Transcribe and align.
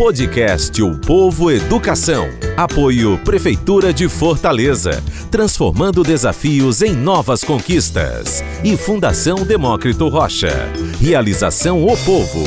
Podcast 0.00 0.82
O 0.82 0.98
Povo 0.98 1.50
Educação. 1.50 2.26
Apoio 2.56 3.18
Prefeitura 3.18 3.92
de 3.92 4.08
Fortaleza. 4.08 4.92
Transformando 5.30 6.02
desafios 6.02 6.80
em 6.80 6.94
novas 6.94 7.44
conquistas. 7.44 8.42
E 8.64 8.78
Fundação 8.78 9.44
Demócrito 9.44 10.08
Rocha. 10.08 10.72
Realização 10.98 11.84
O 11.84 11.94
Povo. 11.98 12.44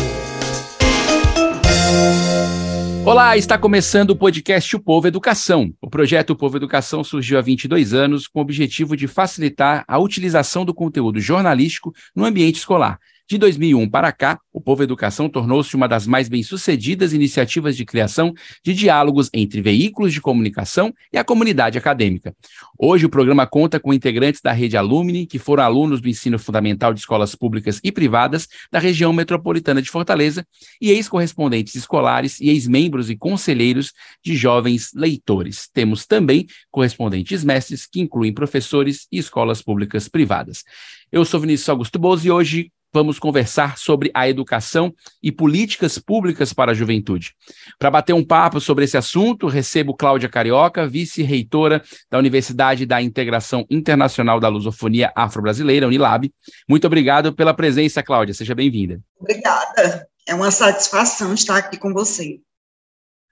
Olá, 3.06 3.38
está 3.38 3.56
começando 3.56 4.10
o 4.10 4.16
podcast 4.16 4.76
O 4.76 4.80
Povo 4.80 5.08
Educação. 5.08 5.72
O 5.80 5.92
projeto 5.92 6.32
O 6.32 6.36
Povo 6.36 6.58
Educação 6.58 7.04
surgiu 7.04 7.38
há 7.38 7.42
22 7.42 7.94
anos 7.94 8.28
com 8.28 8.40
o 8.40 8.42
objetivo 8.42 8.98
de 8.98 9.08
facilitar 9.08 9.86
a 9.88 10.00
utilização 10.00 10.66
do 10.66 10.74
conteúdo 10.74 11.20
jornalístico 11.20 11.94
no 12.16 12.26
ambiente 12.26 12.56
escolar 12.56 12.98
de 13.26 13.38
2001 13.38 13.90
para 13.90 14.12
cá, 14.12 14.38
o 14.52 14.60
Povo 14.60 14.84
Educação 14.84 15.30
tornou-se 15.30 15.74
uma 15.76 15.88
das 15.88 16.06
mais 16.06 16.28
bem-sucedidas 16.28 17.14
iniciativas 17.14 17.76
de 17.76 17.86
criação 17.86 18.34
de 18.64 18.74
diálogos 18.74 19.30
entre 19.34 19.62
veículos 19.62 20.12
de 20.12 20.20
comunicação 20.20 20.94
e 21.12 21.18
a 21.18 21.24
comunidade 21.24 21.78
acadêmica. 21.78 22.36
Hoje, 22.78 23.06
o 23.06 23.10
programa 23.10 23.48
conta 23.48 23.80
com 23.80 23.94
integrantes 23.94 24.42
da 24.42 24.52
rede 24.52 24.76
Alumni, 24.76 25.26
que 25.26 25.40
foram 25.40 25.64
alunos 25.64 26.02
do 26.02 26.10
ensino 26.10 26.38
fundamental 26.38 26.94
de 26.94 27.00
escolas 27.00 27.34
públicas 27.34 27.80
e 27.82 27.94
privadas 27.94 28.48
da 28.70 28.78
região 28.78 29.14
metropolitana 29.14 29.82
de 29.82 29.90
Fortaleza, 29.90 30.46
e 30.82 30.92
ex-correspondentes 30.92 31.76
escolares 31.76 32.42
e 32.42 32.50
ex-membros 32.50 33.10
e 33.10 33.16
conselheiros 33.16 33.94
de 34.22 34.36
jovens 34.36 34.92
leitores. 34.94 35.70
Temos 35.74 36.06
também 36.06 36.46
correspondentes 36.70 37.44
mestres, 37.44 37.86
que 37.86 38.02
incluem 38.02 38.34
professores 38.34 39.08
e 39.10 39.18
escolas 39.18 39.62
públicas 39.62 40.10
privadas. 40.10 40.64
Eu 41.12 41.24
sou 41.24 41.40
Vinícius 41.40 41.70
Augusto 41.70 41.98
Bozo 41.98 42.28
e 42.28 42.32
hoje 42.32 42.72
vamos 42.94 43.18
conversar 43.18 43.78
sobre 43.78 44.12
a 44.14 44.30
educação 44.30 44.94
e 45.22 45.32
políticas 45.32 45.98
públicas 45.98 46.54
para 46.54 46.72
a 46.72 46.76
juventude. 46.76 47.34
Para 47.80 47.90
bater 47.90 48.14
um 48.14 48.24
papo 48.24 48.62
sobre 48.62 48.86
esse 48.86 48.96
assunto, 48.96 49.48
recebo 49.48 49.96
Cláudia 49.96 50.30
Carioca, 50.30 50.88
vice-reitora 50.88 51.82
da 52.10 52.20
Universidade 52.20 52.86
da 52.86 53.02
Integração 53.02 53.66
Internacional 53.70 54.40
da 54.40 54.48
Lusofonia 54.48 55.12
Afro-Brasileira, 55.16 55.88
Unilab. 55.88 56.32
Muito 56.70 56.86
obrigado 56.86 57.34
pela 57.34 57.54
presença, 57.54 58.04
Cláudia. 58.04 58.34
Seja 58.34 58.54
bem-vinda. 58.54 59.02
Obrigada. 59.20 60.08
É 60.28 60.36
uma 60.36 60.52
satisfação 60.52 61.34
estar 61.34 61.58
aqui 61.58 61.78
com 61.78 61.92
você. 61.92 62.40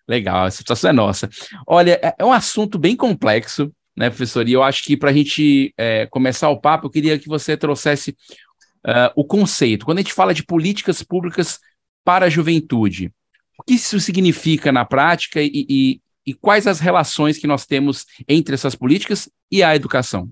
Legal, 0.07 0.45
a 0.45 0.51
satisfação 0.51 0.89
é 0.89 0.93
nossa. 0.93 1.29
Olha, 1.67 1.99
é, 2.03 2.15
é 2.17 2.25
um 2.25 2.33
assunto 2.33 2.77
bem 2.79 2.95
complexo, 2.95 3.71
né, 3.95 4.09
professor? 4.09 4.47
E 4.47 4.53
eu 4.53 4.63
acho 4.63 4.83
que 4.83 4.97
para 4.97 5.09
a 5.09 5.13
gente 5.13 5.73
é, 5.77 6.05
começar 6.07 6.49
o 6.49 6.59
papo, 6.59 6.87
eu 6.87 6.91
queria 6.91 7.19
que 7.19 7.29
você 7.29 7.55
trouxesse 7.55 8.15
uh, 8.85 9.11
o 9.15 9.23
conceito. 9.23 9.85
Quando 9.85 9.99
a 9.99 10.01
gente 10.01 10.13
fala 10.13 10.33
de 10.33 10.43
políticas 10.43 11.03
públicas 11.03 11.59
para 12.03 12.25
a 12.25 12.29
juventude, 12.29 13.13
o 13.57 13.63
que 13.63 13.73
isso 13.73 13.99
significa 13.99 14.71
na 14.71 14.85
prática 14.85 15.41
e, 15.41 15.65
e, 15.69 16.01
e 16.25 16.33
quais 16.33 16.67
as 16.67 16.79
relações 16.79 17.37
que 17.37 17.47
nós 17.47 17.65
temos 17.65 18.05
entre 18.27 18.55
essas 18.55 18.75
políticas 18.75 19.29
e 19.51 19.63
a 19.63 19.75
educação? 19.75 20.29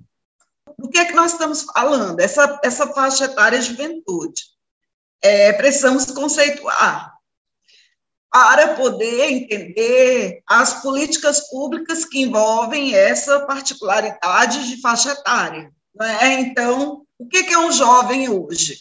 Do 0.77 0.89
que 0.89 0.97
é 0.97 1.05
que 1.05 1.13
nós 1.13 1.33
estamos 1.33 1.63
falando? 1.63 2.19
Essa, 2.19 2.59
essa 2.63 2.87
faixa 2.93 3.25
etária 3.25 3.61
juventude. 3.61 4.43
É, 5.21 5.51
precisamos 5.53 6.05
conceituar 6.05 7.13
para 8.31 8.75
poder 8.75 9.31
entender 9.31 10.41
as 10.47 10.81
políticas 10.81 11.49
públicas 11.49 12.05
que 12.05 12.21
envolvem 12.21 12.95
essa 12.95 13.41
particularidade 13.41 14.69
de 14.69 14.79
faixa 14.79 15.11
etária. 15.11 15.71
Né? 15.95 16.41
Então, 16.41 17.05
o 17.19 17.27
que 17.27 17.37
é 17.37 17.57
um 17.59 17.71
jovem 17.71 18.29
hoje? 18.29 18.79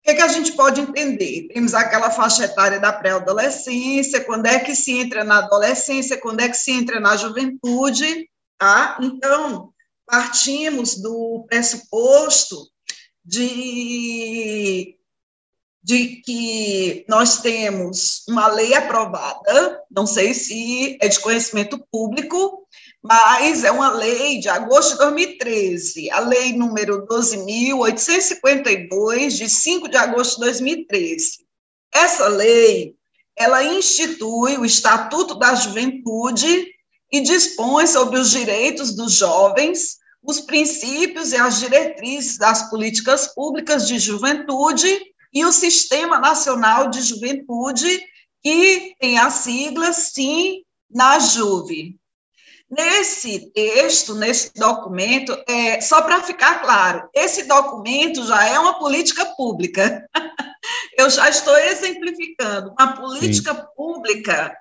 O 0.00 0.14
que, 0.14 0.22
a 0.22 0.28
gente 0.28 0.52
pode 0.52 0.80
entender? 0.80 1.48
Temos 1.52 1.74
aquela 1.74 2.10
faixa 2.10 2.44
etária 2.44 2.80
da 2.80 2.92
pré-adolescência, 2.92 4.24
quando 4.24 4.46
é 4.46 4.58
que 4.60 4.74
se 4.74 4.92
entra 4.92 5.24
na 5.24 5.38
adolescência, 5.38 6.18
quando 6.18 6.40
é 6.40 6.48
que 6.48 6.56
se 6.56 6.70
entra 6.70 6.98
na 6.98 7.16
juventude, 7.16 8.30
tá? 8.56 8.96
Então, 9.02 9.70
partimos 10.06 10.96
do 10.96 11.44
pressuposto 11.46 12.56
de, 13.22 14.97
de 15.88 16.20
que 16.20 17.04
nós 17.08 17.40
temos 17.40 18.22
uma 18.28 18.46
lei 18.48 18.74
aprovada, 18.74 19.80
não 19.90 20.06
sei 20.06 20.34
se 20.34 20.98
é 21.00 21.08
de 21.08 21.18
conhecimento 21.18 21.82
público, 21.90 22.68
mas 23.02 23.64
é 23.64 23.70
uma 23.70 23.94
lei 23.94 24.38
de 24.38 24.50
agosto 24.50 24.92
de 24.92 24.98
2013, 24.98 26.10
a 26.10 26.20
lei 26.20 26.52
número 26.52 27.06
12.852, 27.06 29.30
de 29.30 29.48
5 29.48 29.88
de 29.88 29.96
agosto 29.96 30.34
de 30.34 30.40
2013. 30.40 31.46
Essa 31.90 32.28
lei, 32.28 32.94
ela 33.34 33.64
institui 33.64 34.58
o 34.58 34.66
Estatuto 34.66 35.36
da 35.36 35.54
Juventude 35.54 36.66
e 37.10 37.22
dispõe 37.22 37.86
sobre 37.86 38.18
os 38.18 38.30
direitos 38.30 38.94
dos 38.94 39.14
jovens, 39.14 39.96
os 40.22 40.40
princípios 40.40 41.32
e 41.32 41.36
as 41.36 41.60
diretrizes 41.60 42.36
das 42.36 42.68
políticas 42.68 43.28
públicas 43.28 43.88
de 43.88 43.98
juventude 43.98 45.16
e 45.32 45.44
o 45.44 45.52
Sistema 45.52 46.18
Nacional 46.18 46.88
de 46.88 47.00
Juventude, 47.02 48.00
que 48.42 48.94
tem 48.98 49.18
a 49.18 49.30
sigla 49.30 49.92
SIM 49.92 50.62
na 50.90 51.18
JUVE. 51.18 51.98
Nesse 52.70 53.50
texto, 53.52 54.14
nesse 54.14 54.52
documento, 54.54 55.32
é, 55.48 55.80
só 55.80 56.02
para 56.02 56.22
ficar 56.22 56.60
claro, 56.60 57.08
esse 57.14 57.44
documento 57.44 58.26
já 58.26 58.46
é 58.46 58.58
uma 58.58 58.78
política 58.78 59.24
pública. 59.36 60.06
Eu 60.98 61.08
já 61.08 61.28
estou 61.30 61.56
exemplificando. 61.56 62.74
Uma 62.78 62.92
política 62.92 63.54
Sim. 63.54 63.62
pública 63.74 64.54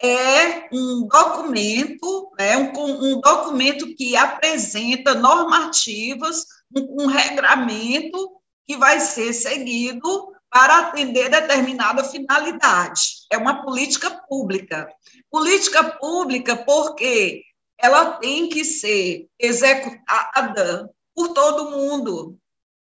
é 0.00 0.68
um 0.72 1.06
documento, 1.06 2.32
é 2.38 2.56
um, 2.56 2.72
um 2.76 3.20
documento 3.20 3.94
que 3.94 4.16
apresenta 4.16 5.14
normativas, 5.14 6.46
um, 6.74 7.02
um 7.02 7.06
regramento 7.06 8.41
que 8.72 8.78
vai 8.78 8.98
ser 9.00 9.34
seguido 9.34 10.32
para 10.50 10.78
atender 10.78 11.28
determinada 11.28 12.02
finalidade. 12.04 13.26
É 13.30 13.36
uma 13.36 13.62
política 13.62 14.10
pública. 14.26 14.88
Política 15.30 15.84
pública 15.84 16.56
porque 16.56 17.42
ela 17.76 18.12
tem 18.12 18.48
que 18.48 18.64
ser 18.64 19.28
executada 19.38 20.90
por 21.14 21.34
todo 21.34 21.70
mundo, 21.70 22.38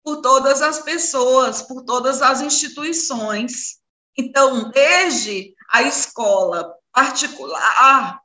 por 0.04 0.20
todas 0.20 0.62
as 0.62 0.78
pessoas, 0.82 1.62
por 1.62 1.82
todas 1.82 2.22
as 2.22 2.41
instituições. 2.41 3.78
Então, 4.16 4.70
desde 4.70 5.53
a 5.69 5.82
escola 5.82 6.76
particular 6.93 8.20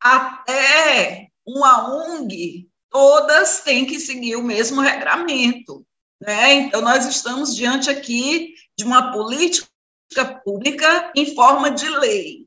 até 0.00 1.28
uma 1.46 1.88
ONG, 1.88 2.68
todas 2.90 3.60
têm 3.60 3.86
que 3.86 4.00
seguir 4.00 4.34
o 4.34 4.42
mesmo 4.42 4.80
regramento. 4.80 5.75
Né? 6.20 6.54
Então, 6.54 6.80
nós 6.80 7.06
estamos 7.06 7.54
diante 7.54 7.90
aqui 7.90 8.54
de 8.76 8.84
uma 8.84 9.12
política 9.12 9.68
pública 10.44 11.12
em 11.14 11.34
forma 11.34 11.70
de 11.70 11.88
lei 11.88 12.46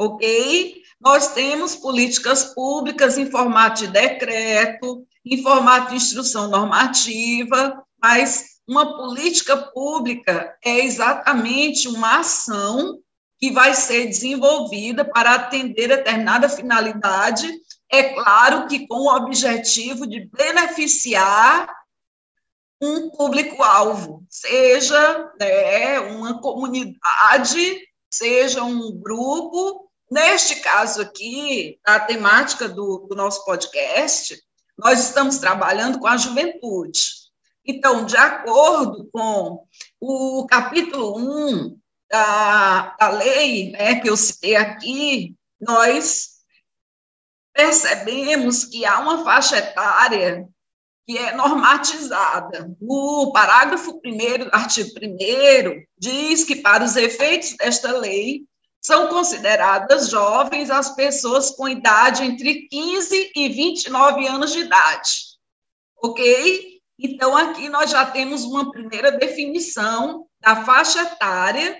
ok? 0.00 0.82
Nós 0.98 1.34
temos 1.34 1.76
políticas 1.76 2.54
públicas 2.54 3.18
em 3.18 3.30
formato 3.30 3.82
de 3.82 3.88
decreto, 3.88 5.06
em 5.24 5.42
formato 5.42 5.90
de 5.90 5.96
instrução 5.96 6.48
normativa, 6.48 7.82
mas 8.02 8.60
uma 8.66 8.96
política 8.96 9.56
pública 9.56 10.56
é 10.64 10.80
exatamente 10.84 11.86
uma 11.86 12.20
ação 12.20 12.98
que 13.38 13.50
vai 13.50 13.74
ser 13.74 14.06
desenvolvida 14.06 15.04
para 15.04 15.34
atender 15.34 15.88
determinada 15.88 16.48
finalidade, 16.48 17.50
é 17.90 18.14
claro 18.14 18.66
que 18.66 18.86
com 18.86 19.00
o 19.00 19.16
objetivo 19.16 20.06
de 20.06 20.28
beneficiar 20.30 21.68
um 22.80 23.10
público-alvo, 23.10 24.24
seja 24.28 25.32
né, 25.38 26.00
uma 26.00 26.40
comunidade, 26.40 27.80
seja 28.10 28.62
um 28.64 28.92
grupo 28.92 29.90
Neste 30.10 30.56
caso 30.56 31.02
aqui, 31.02 31.78
a 31.84 32.00
temática 32.00 32.68
do, 32.68 33.06
do 33.08 33.14
nosso 33.14 33.44
podcast, 33.44 34.36
nós 34.76 34.98
estamos 34.98 35.38
trabalhando 35.38 36.00
com 36.00 36.06
a 36.08 36.16
juventude. 36.16 37.00
Então, 37.64 38.04
de 38.04 38.16
acordo 38.16 39.08
com 39.12 39.64
o 40.00 40.44
capítulo 40.48 41.16
1 41.16 41.78
da, 42.10 42.96
da 42.98 43.08
lei 43.10 43.70
né, 43.70 44.00
que 44.00 44.10
eu 44.10 44.16
citei 44.16 44.56
aqui, 44.56 45.36
nós 45.60 46.40
percebemos 47.52 48.64
que 48.64 48.84
há 48.84 48.98
uma 48.98 49.22
faixa 49.22 49.58
etária 49.58 50.48
que 51.10 51.18
é 51.18 51.34
normatizada. 51.34 52.72
O 52.80 53.32
parágrafo 53.32 54.00
1 54.04 54.44
do 54.44 54.54
artigo 54.54 54.90
1 54.90 55.82
diz 55.98 56.44
que, 56.44 56.54
para 56.54 56.84
os 56.84 56.94
efeitos 56.94 57.56
desta 57.56 57.90
lei, 57.98 58.44
são 58.80 59.08
consideradas 59.08 60.08
jovens 60.08 60.70
as 60.70 60.94
pessoas 60.94 61.50
com 61.50 61.68
idade 61.68 62.22
entre 62.22 62.68
15 62.68 63.32
e 63.34 63.48
29 63.48 64.26
anos 64.28 64.52
de 64.52 64.60
idade. 64.60 65.36
Ok? 66.00 66.80
Então, 66.96 67.36
aqui 67.36 67.68
nós 67.68 67.90
já 67.90 68.06
temos 68.06 68.44
uma 68.44 68.70
primeira 68.70 69.10
definição 69.10 70.28
da 70.40 70.64
faixa 70.64 71.02
etária, 71.02 71.76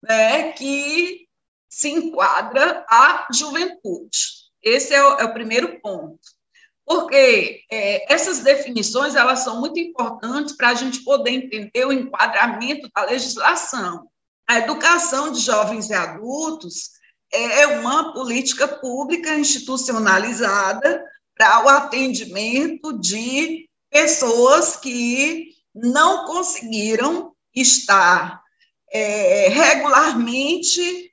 né, 0.00 0.52
que 0.52 1.26
se 1.68 1.90
enquadra 1.90 2.86
a 2.88 3.26
juventude. 3.32 4.46
Esse 4.62 4.94
é 4.94 5.02
o, 5.02 5.18
é 5.18 5.24
o 5.24 5.32
primeiro 5.32 5.80
ponto. 5.80 6.37
Porque 6.88 7.60
é, 7.70 8.12
essas 8.12 8.40
definições 8.40 9.14
elas 9.14 9.40
são 9.40 9.60
muito 9.60 9.78
importantes 9.78 10.56
para 10.56 10.70
a 10.70 10.74
gente 10.74 11.04
poder 11.04 11.32
entender 11.32 11.84
o 11.84 11.92
enquadramento 11.92 12.88
da 12.96 13.04
legislação. 13.04 14.08
A 14.48 14.58
educação 14.58 15.30
de 15.30 15.40
jovens 15.40 15.90
e 15.90 15.94
adultos 15.94 16.92
é 17.30 17.66
uma 17.66 18.14
política 18.14 18.66
pública 18.66 19.34
institucionalizada 19.34 21.04
para 21.36 21.64
o 21.64 21.68
atendimento 21.68 22.98
de 22.98 23.68
pessoas 23.90 24.76
que 24.76 25.48
não 25.74 26.24
conseguiram 26.24 27.32
estar 27.54 28.42
é, 28.90 29.48
regularmente 29.48 31.07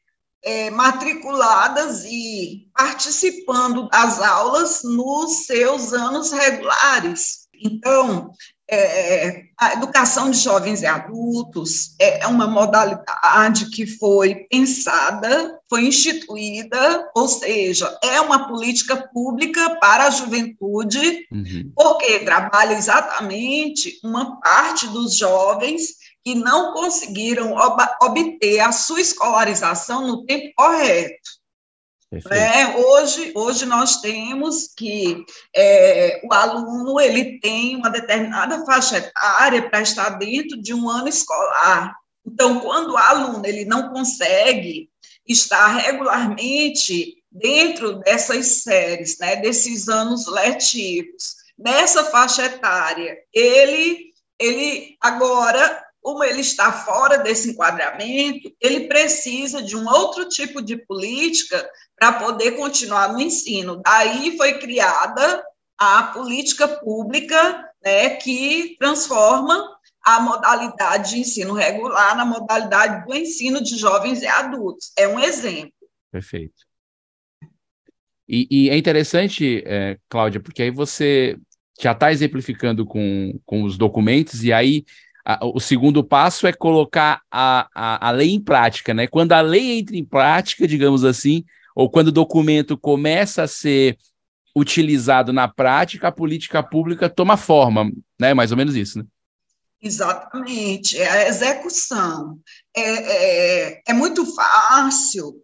é, 0.45 0.69
matriculadas 0.69 2.05
e 2.05 2.67
participando 2.73 3.89
das 3.89 4.21
aulas 4.21 4.83
nos 4.83 5.47
seus 5.47 5.91
anos 5.91 6.31
regulares. 6.31 7.47
Então, 7.59 8.31
é, 8.69 9.43
a 9.59 9.73
educação 9.73 10.29
de 10.29 10.37
jovens 10.37 10.81
e 10.81 10.85
adultos 10.85 11.95
é 11.99 12.25
uma 12.27 12.47
modalidade 12.47 13.69
que 13.69 13.85
foi 13.85 14.47
pensada, 14.49 15.59
foi 15.69 15.85
instituída, 15.85 17.09
ou 17.15 17.27
seja, 17.27 17.97
é 18.03 18.19
uma 18.21 18.47
política 18.47 18.97
pública 19.13 19.77
para 19.79 20.05
a 20.05 20.09
juventude, 20.09 21.27
uhum. 21.31 21.71
porque 21.75 22.19
trabalha 22.19 22.73
exatamente 22.73 23.99
uma 24.03 24.39
parte 24.39 24.87
dos 24.87 25.15
jovens 25.15 26.04
que 26.25 26.33
não 26.33 26.73
conseguiram 26.73 27.53
ob 27.53 27.83
obter 28.01 28.59
a 28.59 28.71
sua 28.71 28.99
escolarização 28.99 30.07
no 30.07 30.25
tempo 30.25 30.51
correto. 30.55 31.35
É, 32.31 32.77
hoje, 32.77 33.31
hoje 33.35 33.65
nós 33.65 34.01
temos 34.01 34.69
que 34.75 35.23
é, 35.55 36.21
o 36.23 36.33
aluno 36.33 36.99
ele 36.99 37.39
tem 37.39 37.75
uma 37.75 37.89
determinada 37.89 38.65
faixa 38.65 38.97
etária 38.97 39.69
para 39.69 39.81
estar 39.81 40.09
dentro 40.17 40.59
de 40.59 40.73
um 40.73 40.89
ano 40.89 41.09
escolar. 41.09 41.95
Então, 42.25 42.59
quando 42.59 42.93
o 42.93 42.97
aluno 42.97 43.45
ele 43.45 43.65
não 43.65 43.89
consegue 43.89 44.89
estar 45.27 45.67
regularmente 45.67 47.21
dentro 47.31 47.99
dessas 47.99 48.63
séries, 48.63 49.19
né, 49.19 49.35
desses 49.35 49.89
anos 49.89 50.25
letivos, 50.25 51.35
nessa 51.57 52.05
faixa 52.05 52.45
etária, 52.45 53.17
ele 53.31 54.15
ele 54.39 54.97
agora 55.01 55.84
como 56.05 56.23
ele 56.23 56.41
está 56.41 56.71
fora 56.71 57.17
desse 57.17 57.49
enquadramento, 57.49 58.55
ele 58.61 58.81
precisa 58.81 59.59
de 59.59 59.75
um 59.75 59.89
outro 59.89 60.29
tipo 60.29 60.61
de 60.61 60.77
política 60.77 61.67
para 61.95 62.13
poder 62.13 62.51
continuar 62.51 63.11
no 63.11 63.19
ensino. 63.19 63.81
Daí 63.83 64.37
foi 64.37 64.59
criada 64.59 65.43
a 65.75 66.03
política 66.03 66.67
pública 66.67 67.67
né, 67.83 68.11
que 68.17 68.75
transforma 68.77 69.67
a 70.05 70.19
modalidade 70.19 71.15
de 71.15 71.21
ensino 71.21 71.53
regular 71.53 72.15
na 72.15 72.23
modalidade 72.23 73.03
do 73.03 73.15
ensino 73.15 73.59
de 73.59 73.75
jovens 73.75 74.21
e 74.21 74.27
adultos. 74.27 74.91
É 74.95 75.07
um 75.07 75.19
exemplo. 75.19 75.73
Perfeito. 76.11 76.67
E, 78.29 78.47
e 78.51 78.69
é 78.69 78.77
interessante, 78.77 79.63
é, 79.65 79.97
Cláudia, 80.07 80.39
porque 80.39 80.61
aí 80.61 80.69
você 80.69 81.35
já 81.81 81.93
está 81.93 82.11
exemplificando 82.11 82.85
com, 82.85 83.39
com 83.43 83.63
os 83.63 83.75
documentos, 83.75 84.43
e 84.43 84.53
aí 84.53 84.85
a, 85.25 85.45
o 85.45 85.59
segundo 85.59 86.03
passo 86.03 86.45
é 86.45 86.53
colocar 86.53 87.21
a, 87.31 87.67
a, 87.73 88.09
a 88.09 88.11
lei 88.11 88.31
em 88.31 88.39
prática, 88.39 88.93
né? 88.93 89.07
Quando 89.07 89.31
a 89.31 89.41
lei 89.41 89.79
entra 89.79 89.97
em 89.97 90.05
prática, 90.05 90.67
digamos 90.67 91.03
assim, 91.03 91.43
ou 91.75 91.89
quando 91.89 92.09
o 92.09 92.13
documento 92.13 92.77
começa 92.77 93.43
a 93.43 93.47
ser 93.47 93.97
utilizado 94.55 95.33
na 95.33 95.47
prática, 95.47 96.07
a 96.07 96.11
política 96.11 96.61
pública 96.61 97.09
toma 97.09 97.35
forma, 97.35 97.91
né? 98.19 98.33
Mais 98.33 98.51
ou 98.51 98.57
menos 98.57 98.75
isso, 98.75 98.99
né? 98.99 99.05
Exatamente, 99.81 100.97
é 100.97 101.09
a 101.09 101.27
execução. 101.27 102.39
É, 102.75 102.81
é, 102.81 103.81
é 103.87 103.93
muito 103.93 104.25
fácil 104.33 105.41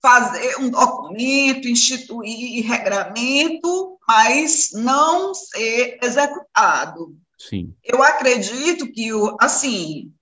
fazer 0.00 0.56
um 0.58 0.70
documento, 0.70 1.68
instituir 1.68 2.64
regramento, 2.64 3.98
mas 4.06 4.70
não 4.72 5.34
ser 5.34 5.98
executado. 6.02 7.16
Sim. 7.38 7.74
Eu 7.84 8.02
acredito 8.02 8.90
que, 8.90 9.10
assim, 9.40 10.12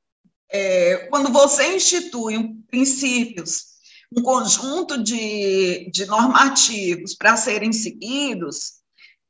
é, 0.50 1.08
quando 1.08 1.32
você 1.32 1.74
institui 1.74 2.36
um, 2.36 2.62
princípios, 2.62 3.76
um 4.16 4.22
conjunto 4.22 5.02
de, 5.02 5.90
de 5.90 6.06
normativos 6.06 7.14
para 7.14 7.36
serem 7.36 7.72
seguidos, 7.72 8.76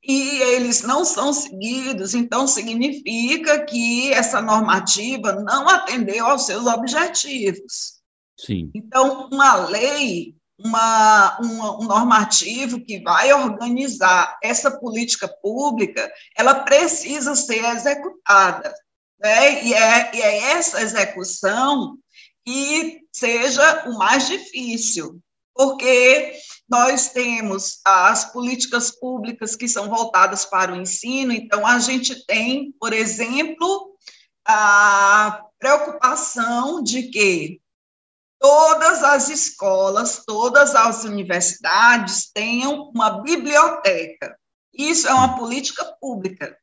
e 0.09 0.41
eles 0.41 0.83
não 0.83 1.05
são 1.05 1.33
seguidos, 1.33 2.15
então 2.15 2.47
significa 2.47 3.65
que 3.65 4.12
essa 4.12 4.41
normativa 4.41 5.33
não 5.33 5.69
atendeu 5.69 6.27
aos 6.27 6.47
seus 6.47 6.65
objetivos. 6.67 7.97
Sim. 8.38 8.71
Então, 8.75 9.29
uma 9.33 9.67
lei 9.67 10.36
uma, 10.58 11.38
um 11.41 11.85
normativo 11.85 12.81
que 12.81 13.00
vai 13.00 13.32
organizar 13.32 14.38
essa 14.43 14.70
política 14.70 15.29
pública, 15.29 16.11
ela 16.37 16.55
precisa 16.55 17.35
ser 17.35 17.64
executada. 17.64 18.75
Né? 19.20 19.64
E, 19.64 19.75
é, 19.75 20.17
e 20.17 20.23
é 20.23 20.37
essa 20.53 20.81
execução 20.81 21.99
que 22.44 23.00
seja 23.12 23.88
o 23.88 23.99
mais 23.99 24.26
difícil, 24.29 25.20
porque 25.55 26.35
nós 26.69 27.11
temos 27.11 27.81
as 27.85 28.32
políticas 28.32 28.91
públicas 28.91 29.56
que 29.56 29.69
são 29.69 29.88
voltadas 29.88 30.44
para 30.44 30.73
o 30.73 30.76
ensino, 30.76 31.32
então 31.32 31.67
a 31.67 31.79
gente 31.79 32.26
tem, 32.26 32.73
por 32.79 32.93
exemplo, 32.93 33.97
a 34.47 35.43
preocupação 35.59 36.82
de 36.82 37.05
que 37.05 37.61
todas 38.38 39.03
as 39.03 39.29
escolas, 39.29 40.23
todas 40.27 40.75
as 40.75 41.05
universidades 41.05 42.31
tenham 42.33 42.91
uma 42.94 43.23
biblioteca. 43.23 44.37
Isso 44.73 45.09
é 45.09 45.15
uma 45.15 45.37
política 45.37 45.85
pública, 46.00 46.56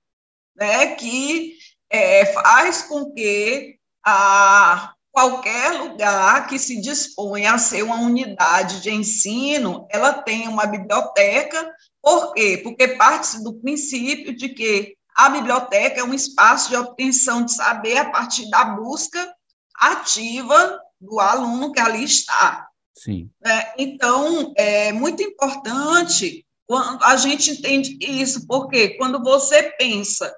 né, 0.55 0.95
que 0.95 1.57
é, 1.89 2.25
faz 2.27 2.83
com 2.83 3.11
que 3.13 3.77
a 4.05 4.93
qualquer 5.11 5.73
lugar 5.73 6.47
que 6.47 6.57
se 6.57 6.81
dispõe 6.81 7.45
a 7.45 7.57
ser 7.57 7.83
uma 7.83 8.01
unidade 8.01 8.81
de 8.81 8.89
ensino, 8.89 9.87
ela 9.91 10.13
tenha 10.13 10.49
uma 10.49 10.65
biblioteca. 10.65 11.71
Por 12.01 12.33
quê? 12.33 12.59
Porque 12.63 12.89
parte 12.89 13.41
do 13.43 13.53
princípio 13.53 14.35
de 14.35 14.49
que 14.49 14.97
a 15.15 15.29
biblioteca 15.29 15.99
é 15.99 16.03
um 16.03 16.13
espaço 16.13 16.69
de 16.69 16.75
obtenção 16.75 17.45
de 17.45 17.53
saber 17.53 17.97
a 17.97 18.09
partir 18.09 18.49
da 18.49 18.65
busca 18.65 19.33
ativa 19.75 20.81
do 21.03 21.19
aluno 21.19 21.71
que 21.71 21.79
ali 21.79 22.03
está. 22.03 22.67
Sim. 22.95 23.29
É, 23.45 23.73
então, 23.77 24.53
é 24.55 24.91
muito 24.91 25.21
importante 25.21 26.45
quando 26.65 27.03
a 27.03 27.15
gente 27.17 27.51
entende 27.51 27.97
isso, 28.01 28.47
porque 28.47 28.89
quando 28.97 29.21
você 29.21 29.63
pensa 29.77 30.33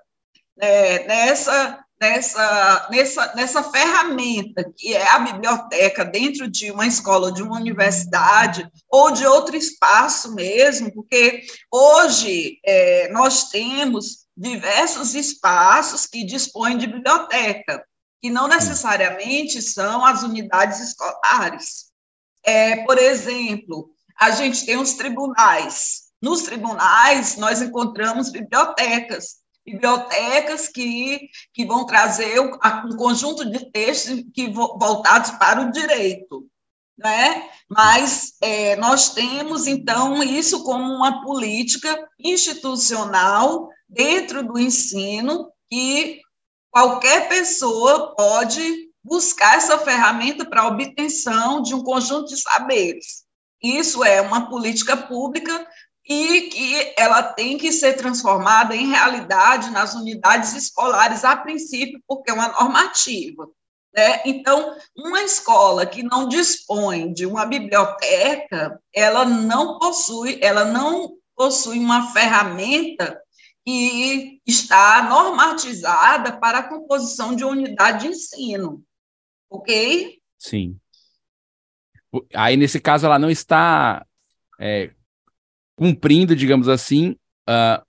é, 0.59 1.05
nessa, 1.05 1.85
nessa, 2.01 2.87
nessa, 2.89 3.35
nessa 3.35 3.63
ferramenta 3.63 4.65
que 4.75 4.93
é 4.93 5.07
a 5.09 5.19
biblioteca 5.19 6.03
dentro 6.03 6.49
de 6.49 6.71
uma 6.71 6.87
escola, 6.87 7.31
de 7.31 7.43
uma 7.43 7.57
universidade, 7.57 8.67
ou 8.89 9.11
de 9.11 9.25
outro 9.25 9.55
espaço 9.55 10.33
mesmo, 10.33 10.91
porque 10.91 11.43
hoje 11.71 12.59
é, 12.65 13.09
nós 13.09 13.49
temos 13.49 14.25
diversos 14.35 15.13
espaços 15.13 16.05
que 16.05 16.25
dispõem 16.25 16.77
de 16.77 16.87
biblioteca 16.87 17.85
que 18.25 18.29
não 18.31 18.47
necessariamente 18.47 19.61
são 19.61 20.03
as 20.03 20.23
unidades 20.23 20.79
escolares. 20.79 21.91
É, 22.43 22.83
por 22.83 22.97
exemplo, 22.97 23.91
a 24.19 24.31
gente 24.31 24.65
tem 24.65 24.77
os 24.77 24.93
tribunais. 24.93 26.05
Nos 26.19 26.41
tribunais, 26.41 27.37
nós 27.37 27.61
encontramos 27.61 28.31
bibliotecas, 28.31 29.35
bibliotecas 29.63 30.67
que, 30.67 31.29
que 31.53 31.67
vão 31.67 31.85
trazer 31.85 32.39
um 32.39 32.97
conjunto 32.97 33.47
de 33.47 33.71
textos 33.71 34.23
que 34.33 34.49
voltados 34.49 35.29
para 35.37 35.61
o 35.61 35.71
direito. 35.71 36.47
Né? 36.97 37.47
Mas 37.69 38.33
é, 38.41 38.75
nós 38.77 39.13
temos, 39.13 39.67
então, 39.67 40.23
isso 40.23 40.63
como 40.63 40.95
uma 40.95 41.21
política 41.21 41.95
institucional 42.17 43.69
dentro 43.87 44.41
do 44.41 44.57
ensino 44.57 45.51
que 45.69 46.24
qualquer 46.75 47.29
pessoa 47.29 48.13
pode 48.17 48.89
buscar 49.01 49.55
essa 49.55 49.77
ferramenta 49.77 50.43
para 50.43 50.67
obtenção 50.67 51.61
de 51.61 51.73
um 51.73 51.81
conjunto 51.81 52.25
de 52.25 52.41
saberes. 52.41 53.23
Isso 53.63 54.03
é 54.03 54.19
uma 54.19 54.49
política 54.49 54.97
pública 54.97 55.65
e 56.05 56.41
que 56.41 56.93
ela 56.97 57.23
tem 57.23 57.57
que 57.57 57.71
ser 57.71 57.93
transformada 57.93 58.75
em 58.75 58.89
realidade 58.89 59.71
nas 59.71 59.95
unidades 59.95 60.53
escolares 60.53 61.23
a 61.23 61.37
princípio, 61.37 62.01
porque 62.05 62.29
é 62.29 62.33
uma 62.33 62.49
normativa. 62.49 63.47
Né? 63.95 64.21
Então, 64.25 64.75
uma 64.97 65.23
escola 65.23 65.85
que 65.85 66.03
não 66.03 66.27
dispõe 66.27 67.13
de 67.13 67.25
uma 67.25 67.45
biblioteca, 67.45 68.77
ela 68.93 69.23
não 69.23 69.79
possui, 69.79 70.39
ela 70.41 70.65
não 70.65 71.13
possui 71.37 71.79
uma 71.79 72.11
ferramenta 72.11 73.17
que 73.65 74.41
está 74.45 75.07
normatizada 75.09 76.37
para 76.37 76.59
a 76.59 76.69
composição 76.69 77.35
de 77.35 77.43
unidade 77.43 78.01
de 78.03 78.07
ensino. 78.09 78.83
Ok? 79.49 80.19
Sim. 80.37 80.77
Aí, 82.33 82.55
nesse 82.55 82.79
caso, 82.79 83.05
ela 83.05 83.17
não 83.17 83.29
está 83.29 84.05
é, 84.59 84.91
cumprindo, 85.75 86.35
digamos 86.35 86.69
assim, 86.69 87.15
uh, 87.49 87.83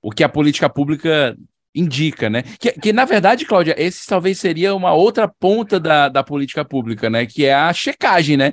o 0.00 0.10
que 0.10 0.24
a 0.24 0.28
política 0.28 0.68
pública 0.68 1.36
indica, 1.74 2.28
né? 2.28 2.42
Que, 2.58 2.72
que, 2.72 2.92
na 2.92 3.04
verdade, 3.04 3.46
Cláudia, 3.46 3.74
esse 3.78 4.06
talvez 4.06 4.38
seria 4.38 4.74
uma 4.74 4.92
outra 4.92 5.28
ponta 5.28 5.78
da, 5.78 6.08
da 6.08 6.22
política 6.22 6.64
pública, 6.64 7.08
né? 7.08 7.26
Que 7.26 7.44
é 7.44 7.54
a 7.54 7.72
checagem, 7.72 8.36
né? 8.36 8.52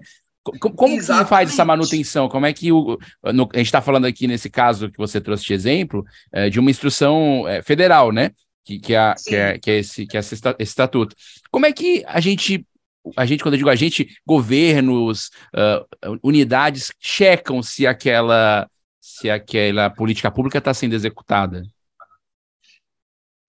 Como, 0.59 0.75
como 0.75 0.97
que 0.97 1.25
faz 1.25 1.51
essa 1.51 1.65
manutenção? 1.65 2.29
Como 2.29 2.45
é 2.45 2.53
que 2.53 2.71
o. 2.71 2.97
No, 3.33 3.49
a 3.53 3.57
gente 3.57 3.67
está 3.67 3.81
falando 3.81 4.05
aqui 4.05 4.27
nesse 4.27 4.49
caso 4.49 4.89
que 4.89 4.97
você 4.97 5.19
trouxe 5.19 5.45
de 5.45 5.53
exemplo, 5.53 6.05
é, 6.31 6.49
de 6.49 6.59
uma 6.59 6.71
instrução 6.71 7.47
é, 7.47 7.61
federal, 7.61 8.11
né? 8.11 8.31
Que, 8.63 8.79
que, 8.79 8.93
é, 8.93 9.13
que, 9.25 9.35
é, 9.35 9.57
que 9.57 9.71
é 9.71 9.79
esse, 9.79 10.05
que 10.05 10.17
é 10.17 10.19
esse 10.19 10.35
estatuto. 10.59 11.15
Como 11.49 11.65
é 11.65 11.71
que 11.71 12.03
a 12.05 12.19
gente 12.19 12.65
a 13.15 13.25
gente, 13.25 13.41
quando 13.41 13.53
eu 13.53 13.59
digo 13.59 13.69
a 13.69 13.75
gente, 13.75 14.07
governos, 14.25 15.31
uh, 15.55 16.19
unidades 16.21 16.91
checam 16.99 17.63
se 17.63 17.87
aquela, 17.87 18.69
se 18.99 19.29
aquela 19.29 19.89
política 19.89 20.29
pública 20.29 20.57
está 20.57 20.73
sendo 20.73 20.93
executada? 20.93 21.63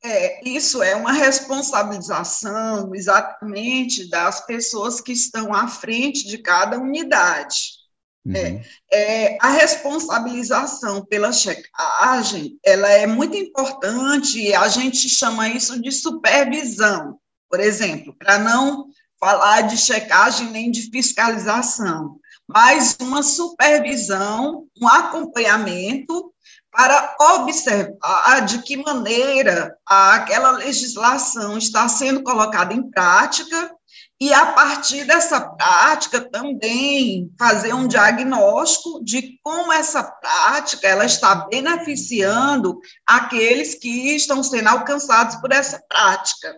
É, 0.03 0.49
isso 0.49 0.83
é 0.83 0.95
uma 0.97 1.13
responsabilização 1.13 2.95
exatamente 2.95 4.09
das 4.09 4.45
pessoas 4.47 5.01
que 5.01 5.13
estão 5.13 5.53
à 5.55 5.69
frente 5.69 6.27
de 6.27 6.39
cada 6.39 6.79
unidade. 6.79 7.81
Uhum. 8.25 8.35
É, 8.35 8.63
é, 8.93 9.39
a 9.41 9.49
responsabilização 9.49 11.05
pela 11.05 11.33
checagem, 11.33 12.59
ela 12.65 12.89
é 12.89 13.07
muito 13.07 13.37
importante, 13.37 14.41
e 14.41 14.55
a 14.55 14.69
gente 14.69 15.09
chama 15.09 15.49
isso 15.49 15.81
de 15.81 15.93
supervisão, 15.93 17.19
por 17.49 17.61
exemplo, 17.61 18.15
para 18.19 18.39
não 18.39 18.87
falar 19.19 19.63
de 19.63 19.77
checagem 19.77 20.51
nem 20.51 20.71
de 20.71 20.91
fiscalização, 20.91 22.19
mas 22.49 22.97
uma 23.01 23.23
supervisão, 23.23 24.67
um 24.81 24.89
acompanhamento 24.89 26.33
para 26.71 27.17
observar 27.19 28.45
de 28.47 28.63
que 28.63 28.77
maneira 28.77 29.77
aquela 29.85 30.53
legislação 30.53 31.59
está 31.59 31.89
sendo 31.89 32.23
colocada 32.23 32.73
em 32.73 32.91
prática 32.91 33.75
e, 34.21 34.35
a 34.35 34.53
partir 34.53 35.05
dessa 35.05 35.41
prática, 35.41 36.21
também 36.21 37.33
fazer 37.39 37.73
um 37.73 37.89
diagnóstico 37.89 39.03
de 39.03 39.39
como 39.43 39.73
essa 39.73 40.03
prática 40.03 40.87
ela 40.87 41.07
está 41.07 41.35
beneficiando 41.35 42.79
aqueles 43.07 43.75
que 43.75 44.15
estão 44.15 44.43
sendo 44.43 44.69
alcançados 44.69 45.37
por 45.37 45.51
essa 45.51 45.83
prática. 45.89 46.55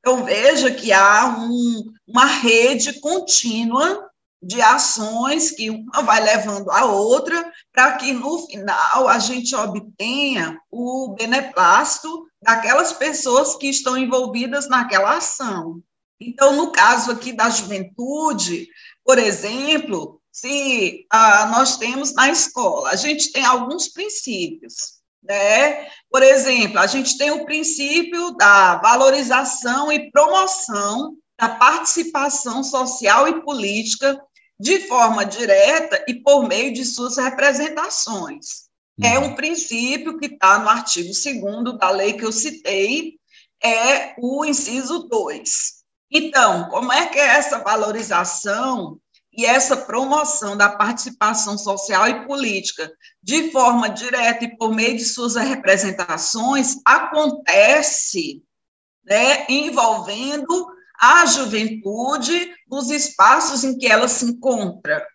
Então, 0.00 0.24
veja 0.24 0.70
que 0.70 0.92
há 0.92 1.26
um, 1.38 1.84
uma 2.06 2.26
rede 2.26 3.00
contínua 3.00 4.10
de 4.46 4.62
ações 4.62 5.50
que 5.50 5.70
uma 5.70 6.02
vai 6.02 6.22
levando 6.22 6.70
a 6.70 6.84
outra, 6.84 7.52
para 7.72 7.96
que 7.96 8.12
no 8.12 8.46
final 8.46 9.08
a 9.08 9.18
gente 9.18 9.54
obtenha 9.56 10.60
o 10.70 11.14
beneplácito 11.18 12.26
daquelas 12.40 12.92
pessoas 12.92 13.56
que 13.56 13.68
estão 13.68 13.98
envolvidas 13.98 14.68
naquela 14.68 15.16
ação. 15.16 15.82
Então, 16.20 16.54
no 16.54 16.70
caso 16.70 17.10
aqui 17.10 17.32
da 17.32 17.50
juventude, 17.50 18.68
por 19.04 19.18
exemplo, 19.18 20.20
se 20.30 21.04
ah, 21.10 21.46
nós 21.46 21.76
temos 21.76 22.14
na 22.14 22.30
escola, 22.30 22.90
a 22.90 22.96
gente 22.96 23.32
tem 23.32 23.44
alguns 23.44 23.88
princípios. 23.88 24.96
Né? 25.22 25.88
Por 26.08 26.22
exemplo, 26.22 26.78
a 26.78 26.86
gente 26.86 27.18
tem 27.18 27.32
o 27.32 27.44
princípio 27.44 28.30
da 28.36 28.76
valorização 28.76 29.90
e 29.90 30.10
promoção 30.12 31.16
da 31.38 31.48
participação 31.48 32.62
social 32.62 33.28
e 33.28 33.42
política 33.42 34.18
de 34.58 34.80
forma 34.80 35.24
direta 35.24 36.04
e 36.08 36.14
por 36.14 36.46
meio 36.46 36.72
de 36.72 36.84
suas 36.84 37.16
representações. 37.16 38.66
É 39.02 39.18
uhum. 39.18 39.26
um 39.26 39.34
princípio 39.34 40.18
que 40.18 40.26
está 40.26 40.58
no 40.58 40.68
artigo 40.68 41.08
2 41.08 41.78
da 41.78 41.90
lei 41.90 42.14
que 42.14 42.24
eu 42.24 42.32
citei, 42.32 43.18
é 43.62 44.14
o 44.18 44.44
inciso 44.44 45.00
2. 45.08 45.76
Então, 46.10 46.68
como 46.70 46.92
é 46.92 47.06
que 47.06 47.18
é 47.18 47.26
essa 47.26 47.58
valorização 47.58 48.98
e 49.36 49.44
essa 49.44 49.76
promoção 49.76 50.56
da 50.56 50.70
participação 50.70 51.58
social 51.58 52.08
e 52.08 52.26
política 52.26 52.90
de 53.22 53.50
forma 53.50 53.90
direta 53.90 54.44
e 54.44 54.56
por 54.56 54.74
meio 54.74 54.96
de 54.96 55.04
suas 55.04 55.36
representações 55.36 56.76
acontece 56.86 58.42
né, 59.04 59.44
envolvendo 59.48 60.66
a 61.00 61.26
juventude 61.26 62.54
nos 62.68 62.90
espaços 62.90 63.64
em 63.64 63.76
que 63.76 63.86
ela 63.86 64.08
se 64.08 64.24
encontra. 64.24 65.06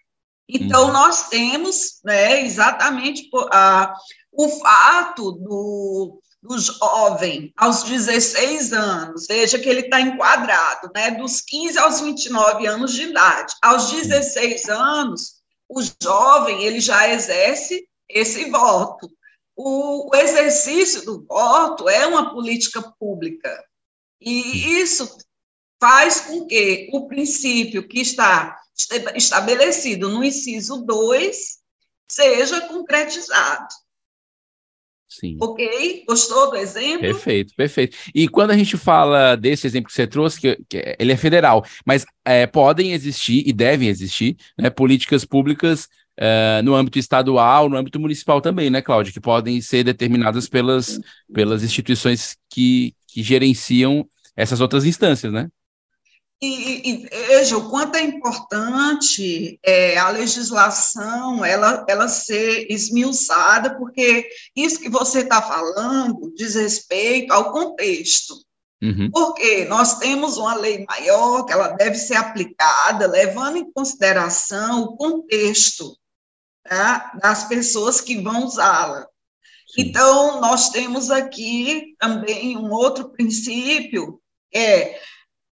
Então, 0.48 0.88
uhum. 0.88 0.94
nós 0.94 1.30
temos 1.30 2.02
né, 2.04 2.42
exatamente 2.42 3.30
a, 3.52 3.94
o 4.32 4.50
fato 4.50 5.32
do, 5.32 6.22
do 6.42 6.58
jovem 6.60 7.54
aos 7.56 7.84
16 7.84 8.74
anos, 8.74 9.28
veja 9.28 9.60
que 9.60 9.70
ele 9.70 9.82
está 9.82 10.02
enquadrado, 10.02 10.90
né, 10.94 11.12
dos 11.12 11.42
15 11.42 11.78
aos 11.80 12.02
29 12.02 12.68
anos 12.68 12.94
de 12.94 13.04
idade. 13.04 13.54
Aos 13.62 13.92
16 13.92 14.68
anos, 14.70 15.42
o 15.70 15.82
jovem 16.04 16.64
ele 16.64 16.82
já 16.82 17.08
exerce 17.10 17.88
esse 18.10 18.50
voto. 18.50 19.10
O, 19.56 20.10
o 20.10 20.16
exercício 20.16 21.06
do 21.06 21.26
voto 21.26 21.88
é 21.88 22.06
uma 22.08 22.34
política 22.34 22.82
pública. 23.00 23.64
E 24.20 24.80
isso 24.80 25.18
faz 25.82 26.22
com 26.22 26.46
que 26.46 26.90
o 26.94 27.08
princípio 27.08 27.88
que 27.88 28.00
está 28.00 28.56
estabelecido 29.16 30.10
no 30.10 30.24
inciso 30.24 30.86
2 30.86 31.58
seja 32.08 32.62
concretizado. 32.62 33.68
Sim. 35.10 35.38
Ok? 35.42 36.06
Gostou 36.08 36.52
do 36.52 36.56
exemplo? 36.56 37.02
Perfeito, 37.02 37.54
perfeito. 37.56 37.98
E 38.16 38.30
quando 38.30 38.52
a 38.52 38.58
gente 38.58 38.78
fala 38.78 39.36
desse 39.36 39.68
exemplo 39.68 39.90
que 39.90 39.94
você 39.94 40.08
trouxe, 40.08 40.40
que, 40.40 40.58
que 40.70 40.96
ele 40.98 41.12
é 41.12 41.18
federal, 41.18 41.66
mas 41.86 42.06
é, 42.24 42.48
podem 42.48 42.94
existir 42.94 43.44
e 43.46 43.52
devem 43.52 43.90
existir 43.90 44.38
né, 44.58 44.70
políticas 44.70 45.26
públicas 45.26 45.90
é, 46.16 46.62
no 46.62 46.76
âmbito 46.76 46.98
estadual, 46.98 47.68
no 47.68 47.76
âmbito 47.76 48.00
municipal 48.00 48.40
também, 48.40 48.70
né, 48.70 48.82
Cláudia? 48.82 49.12
Que 49.12 49.20
podem 49.20 49.60
ser 49.60 49.84
determinadas 49.84 50.48
pelas, 50.48 51.00
pelas 51.34 51.62
instituições 51.64 52.38
que, 52.50 52.94
que 53.08 53.22
gerenciam 53.22 54.08
essas 54.36 54.62
outras 54.62 54.86
instâncias, 54.86 55.34
né? 55.34 55.50
E, 56.44 56.90
e, 56.90 57.08
veja 57.28 57.56
o 57.56 57.70
quanto 57.70 57.96
é 57.96 58.02
importante 58.02 59.60
é, 59.64 59.96
a 60.00 60.10
legislação 60.10 61.46
ela, 61.46 61.86
ela 61.88 62.08
ser 62.08 62.66
esmiuçada, 62.68 63.78
porque 63.78 64.28
isso 64.56 64.80
que 64.80 64.90
você 64.90 65.20
está 65.20 65.40
falando 65.40 66.34
diz 66.36 66.56
respeito 66.56 67.32
ao 67.32 67.52
contexto. 67.52 68.34
Uhum. 68.82 69.12
Porque 69.12 69.66
nós 69.66 70.00
temos 70.00 70.38
uma 70.38 70.56
lei 70.56 70.84
maior 70.90 71.46
que 71.46 71.54
ela 71.54 71.68
deve 71.68 71.96
ser 71.96 72.16
aplicada, 72.16 73.06
levando 73.06 73.58
em 73.58 73.72
consideração 73.72 74.82
o 74.82 74.98
contexto 74.98 75.96
tá, 76.64 77.12
das 77.22 77.44
pessoas 77.44 78.02
que 78.02 78.20
vão 78.20 78.46
usá-la. 78.46 79.08
Então, 79.78 80.42
nós 80.42 80.70
temos 80.70 81.12
aqui 81.12 81.96
também 82.00 82.58
um 82.58 82.72
outro 82.72 83.10
princípio, 83.10 84.20
é 84.54 85.00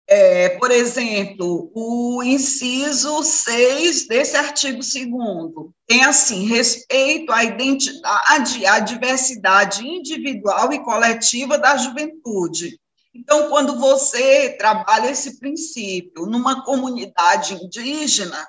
é, 0.07 0.49
por 0.59 0.69
exemplo, 0.69 1.71
o 1.73 2.21
inciso 2.23 3.23
6 3.23 4.07
desse 4.07 4.37
artigo 4.37 4.79
2 4.79 5.71
tem 5.87 6.03
assim: 6.03 6.45
respeito 6.47 7.31
à 7.31 7.43
identidade 7.43 8.59
e 8.59 8.65
à 8.67 8.79
diversidade 8.79 9.85
individual 9.85 10.71
e 10.71 10.83
coletiva 10.83 11.57
da 11.57 11.75
juventude. 11.77 12.79
Então, 13.15 13.49
quando 13.49 13.79
você 13.79 14.51
trabalha 14.57 15.09
esse 15.09 15.39
princípio 15.39 16.25
numa 16.25 16.63
comunidade 16.63 17.55
indígena, 17.55 18.45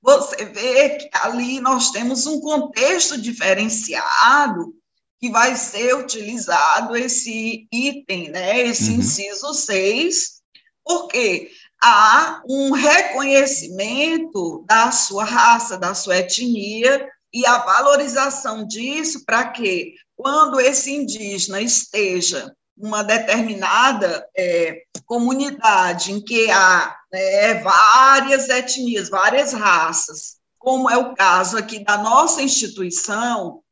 você 0.00 0.44
vê 0.46 0.90
que 0.90 1.10
ali 1.12 1.60
nós 1.60 1.90
temos 1.90 2.26
um 2.26 2.40
contexto 2.40 3.20
diferenciado 3.20 4.74
que 5.18 5.28
vai 5.28 5.54
ser 5.54 5.94
utilizado 5.94 6.96
esse 6.96 7.68
item, 7.70 8.30
né, 8.30 8.60
esse 8.60 8.92
uhum. 8.92 9.00
inciso 9.00 9.52
6, 9.52 10.39
porque 10.84 11.50
há 11.82 12.42
um 12.48 12.72
reconhecimento 12.72 14.64
da 14.66 14.90
sua 14.90 15.24
raça, 15.24 15.78
da 15.78 15.94
sua 15.94 16.18
etnia, 16.18 17.08
e 17.32 17.46
a 17.46 17.58
valorização 17.58 18.66
disso 18.66 19.24
para 19.24 19.48
que, 19.48 19.94
quando 20.16 20.60
esse 20.60 20.92
indígena 20.92 21.60
esteja 21.60 22.52
uma 22.76 23.02
determinada 23.02 24.26
é, 24.36 24.82
comunidade 25.06 26.12
em 26.12 26.20
que 26.20 26.50
há 26.50 26.96
né, 27.12 27.54
várias 27.54 28.48
etnias, 28.48 29.08
várias 29.08 29.52
raças, 29.52 30.38
como 30.58 30.90
é 30.90 30.96
o 30.96 31.14
caso 31.14 31.56
aqui 31.56 31.84
da 31.84 31.98
nossa 31.98 32.42
instituição, 32.42 33.62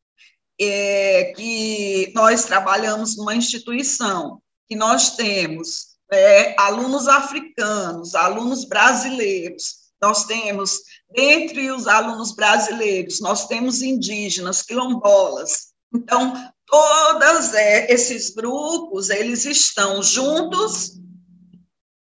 é, 0.61 1.33
que 1.37 2.13
nós 2.15 2.45
trabalhamos 2.45 3.17
numa 3.17 3.35
instituição 3.35 4.41
que 4.69 4.77
nós 4.77 5.17
temos 5.17 5.88
é, 6.13 6.55
alunos 6.59 7.07
africanos, 7.07 8.15
alunos 8.15 8.65
brasileiros, 8.65 9.89
nós 10.01 10.25
temos, 10.27 10.81
dentre 11.11 11.71
os 11.71 11.87
alunos 11.87 12.33
brasileiros, 12.35 13.21
nós 13.21 13.47
temos 13.47 13.83
indígenas, 13.83 14.63
quilombolas. 14.63 15.69
Então, 15.93 16.33
todos 16.67 17.55
é, 17.55 17.93
esses 17.93 18.31
grupos, 18.31 19.11
eles 19.11 19.45
estão 19.45 20.03
juntos, 20.03 20.93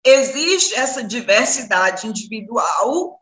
existe 0.05 0.75
essa 0.75 1.03
diversidade 1.03 2.07
individual 2.07 3.21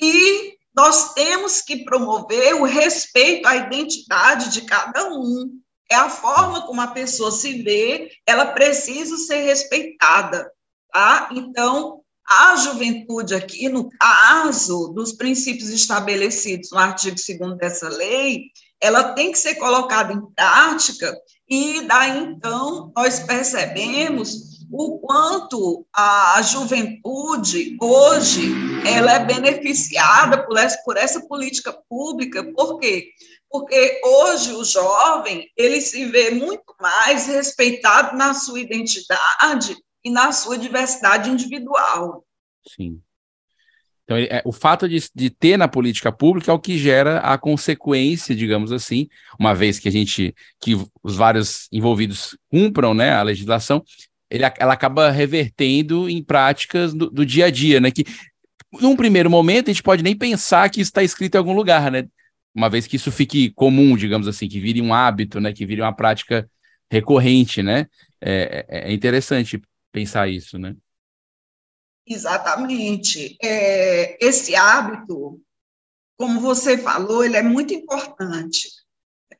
e 0.00 0.56
nós 0.74 1.12
temos 1.12 1.60
que 1.60 1.84
promover 1.84 2.54
o 2.54 2.64
respeito 2.64 3.46
à 3.46 3.56
identidade 3.56 4.50
de 4.50 4.62
cada 4.62 5.10
um. 5.10 5.60
É 5.90 5.94
a 5.94 6.08
forma 6.08 6.66
como 6.66 6.80
a 6.80 6.88
pessoa 6.88 7.30
se 7.30 7.62
vê, 7.62 8.10
ela 8.26 8.46
precisa 8.46 9.16
ser 9.16 9.42
respeitada, 9.42 10.50
tá? 10.92 11.28
Então, 11.32 12.00
a 12.28 12.56
juventude 12.56 13.34
aqui, 13.34 13.68
no 13.68 13.90
caso 13.98 14.88
dos 14.94 15.12
princípios 15.12 15.68
estabelecidos 15.68 16.70
no 16.70 16.78
artigo 16.78 17.16
2 17.16 17.58
dessa 17.58 17.88
lei, 17.88 18.44
ela 18.80 19.12
tem 19.12 19.30
que 19.32 19.38
ser 19.38 19.56
colocada 19.56 20.12
em 20.12 20.20
prática 20.34 21.14
e 21.48 21.82
daí 21.82 22.18
então 22.18 22.92
nós 22.96 23.20
percebemos 23.20 24.52
o 24.72 24.98
quanto 25.00 25.86
a 25.94 26.40
juventude 26.42 27.76
hoje 27.80 28.50
ela 28.86 29.12
é 29.12 29.24
beneficiada 29.24 30.44
por 30.46 30.56
essa, 30.56 30.78
por 30.82 30.96
essa 30.96 31.20
política 31.28 31.72
pública, 31.88 32.42
por 32.54 32.78
quê? 32.78 33.08
Porque 33.10 33.31
hoje 34.04 34.52
o 34.52 34.64
jovem, 34.64 35.50
ele 35.56 35.80
se 35.80 36.06
vê 36.06 36.30
muito 36.30 36.74
mais 36.80 37.26
respeitado 37.26 38.16
na 38.16 38.34
sua 38.34 38.60
identidade 38.60 39.76
e 40.04 40.10
na 40.10 40.32
sua 40.32 40.58
diversidade 40.58 41.30
individual. 41.30 42.24
Sim. 42.66 43.00
Então, 44.04 44.16
é, 44.16 44.42
o 44.44 44.52
fato 44.52 44.88
de, 44.88 44.98
de, 45.14 45.30
ter 45.30 45.56
na 45.56 45.68
política 45.68 46.10
pública 46.10 46.50
é 46.50 46.54
o 46.54 46.58
que 46.58 46.76
gera 46.76 47.18
a 47.18 47.38
consequência, 47.38 48.34
digamos 48.34 48.72
assim, 48.72 49.08
uma 49.38 49.54
vez 49.54 49.78
que 49.78 49.88
a 49.88 49.92
gente, 49.92 50.34
que 50.60 50.74
os 51.02 51.16
vários 51.16 51.68
envolvidos 51.70 52.36
cumpram 52.50 52.94
né, 52.94 53.12
a 53.12 53.22
legislação, 53.22 53.82
ele, 54.28 54.44
ela 54.58 54.72
acaba 54.72 55.10
revertendo 55.10 56.08
em 56.08 56.22
práticas 56.22 56.92
do, 56.92 57.10
do, 57.10 57.24
dia 57.24 57.46
a 57.46 57.50
dia, 57.50 57.80
né? 57.80 57.90
Que 57.90 58.04
num 58.80 58.96
primeiro 58.96 59.30
momento 59.30 59.68
a 59.68 59.72
gente 59.72 59.82
pode 59.82 60.02
nem 60.02 60.16
pensar 60.16 60.68
que 60.70 60.80
isso 60.80 60.88
está 60.88 61.02
escrito 61.02 61.34
em 61.34 61.38
algum 61.38 61.52
lugar, 61.52 61.90
né? 61.90 62.06
Uma 62.54 62.68
vez 62.68 62.86
que 62.86 62.96
isso 62.96 63.10
fique 63.10 63.50
comum, 63.50 63.96
digamos 63.96 64.28
assim, 64.28 64.48
que 64.48 64.60
vire 64.60 64.80
um 64.80 64.92
hábito, 64.92 65.40
né? 65.40 65.52
Que 65.52 65.64
vire 65.66 65.80
uma 65.80 65.94
prática 65.94 66.48
recorrente, 66.90 67.62
né? 67.62 67.86
É, 68.20 68.66
é, 68.68 68.90
é 68.90 68.92
interessante 68.92 69.60
pensar 69.90 70.28
isso, 70.28 70.58
né? 70.58 70.74
Exatamente. 72.06 73.36
É, 73.42 74.24
esse 74.24 74.54
hábito, 74.54 75.40
como 76.18 76.40
você 76.40 76.76
falou, 76.76 77.24
ele 77.24 77.36
é 77.36 77.42
muito 77.42 77.72
importante 77.72 78.68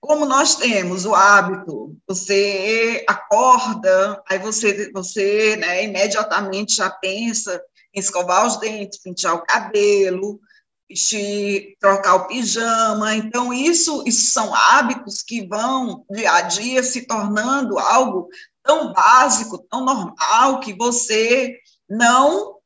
como 0.03 0.27
nós 0.27 0.57
temos 0.57 1.07
o 1.07 1.15
hábito, 1.15 1.97
você 2.09 3.05
acorda, 3.09 4.21
aí 4.29 4.37
você, 4.37 4.91
você 4.91 5.57
né, 5.57 5.85
imediatamente 5.85 6.75
já 6.75 6.91
pensa 6.91 7.63
em 7.95 8.01
escovar 8.01 8.45
os 8.45 8.59
dentes, 8.59 9.01
pentear 9.01 9.37
o 9.37 9.45
cabelo, 9.47 10.41
vestir, 10.93 11.77
trocar 11.81 12.15
o 12.15 12.27
pijama. 12.27 13.15
Então, 13.15 13.53
isso, 13.53 14.05
isso 14.07 14.31
são 14.31 14.55
hábitos 14.55 15.23
que 15.23 15.47
vão, 15.47 16.05
dia 16.11 16.33
a 16.33 16.43
dia, 16.43 16.83
se 16.83 17.07
tornando 17.07 17.79
algo 17.79 18.29
tão 18.63 18.93
básico, 18.93 19.59
tão 19.59 19.85
normal, 19.85 20.61
que 20.61 20.73
você 20.75 21.59
não 21.89 22.57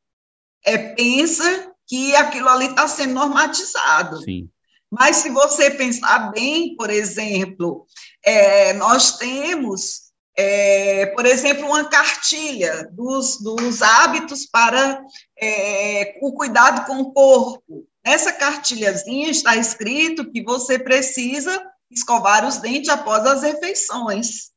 é, 0.64 0.76
pensa 0.94 1.72
que 1.86 2.14
aquilo 2.16 2.48
ali 2.48 2.66
está 2.66 2.86
sendo 2.88 3.14
normatizado. 3.14 4.22
Sim. 4.22 4.48
Mas 4.90 5.16
se 5.16 5.30
você 5.30 5.70
pensar 5.70 6.30
bem, 6.30 6.76
por 6.76 6.90
exemplo, 6.90 7.86
é, 8.24 8.72
nós 8.74 9.16
temos, 9.18 10.05
é, 10.36 11.06
por 11.06 11.24
exemplo, 11.24 11.66
uma 11.66 11.84
cartilha 11.88 12.88
dos, 12.92 13.40
dos 13.40 13.80
hábitos 13.80 14.46
para 14.46 15.02
é, 15.40 16.18
o 16.20 16.32
cuidado 16.32 16.86
com 16.86 17.00
o 17.00 17.12
corpo. 17.12 17.86
Nessa 18.04 18.32
cartilhazinha 18.32 19.30
está 19.30 19.56
escrito 19.56 20.30
que 20.30 20.42
você 20.42 20.78
precisa 20.78 21.64
escovar 21.90 22.46
os 22.46 22.58
dentes 22.58 22.90
após 22.90 23.24
as 23.24 23.42
refeições. 23.42 24.50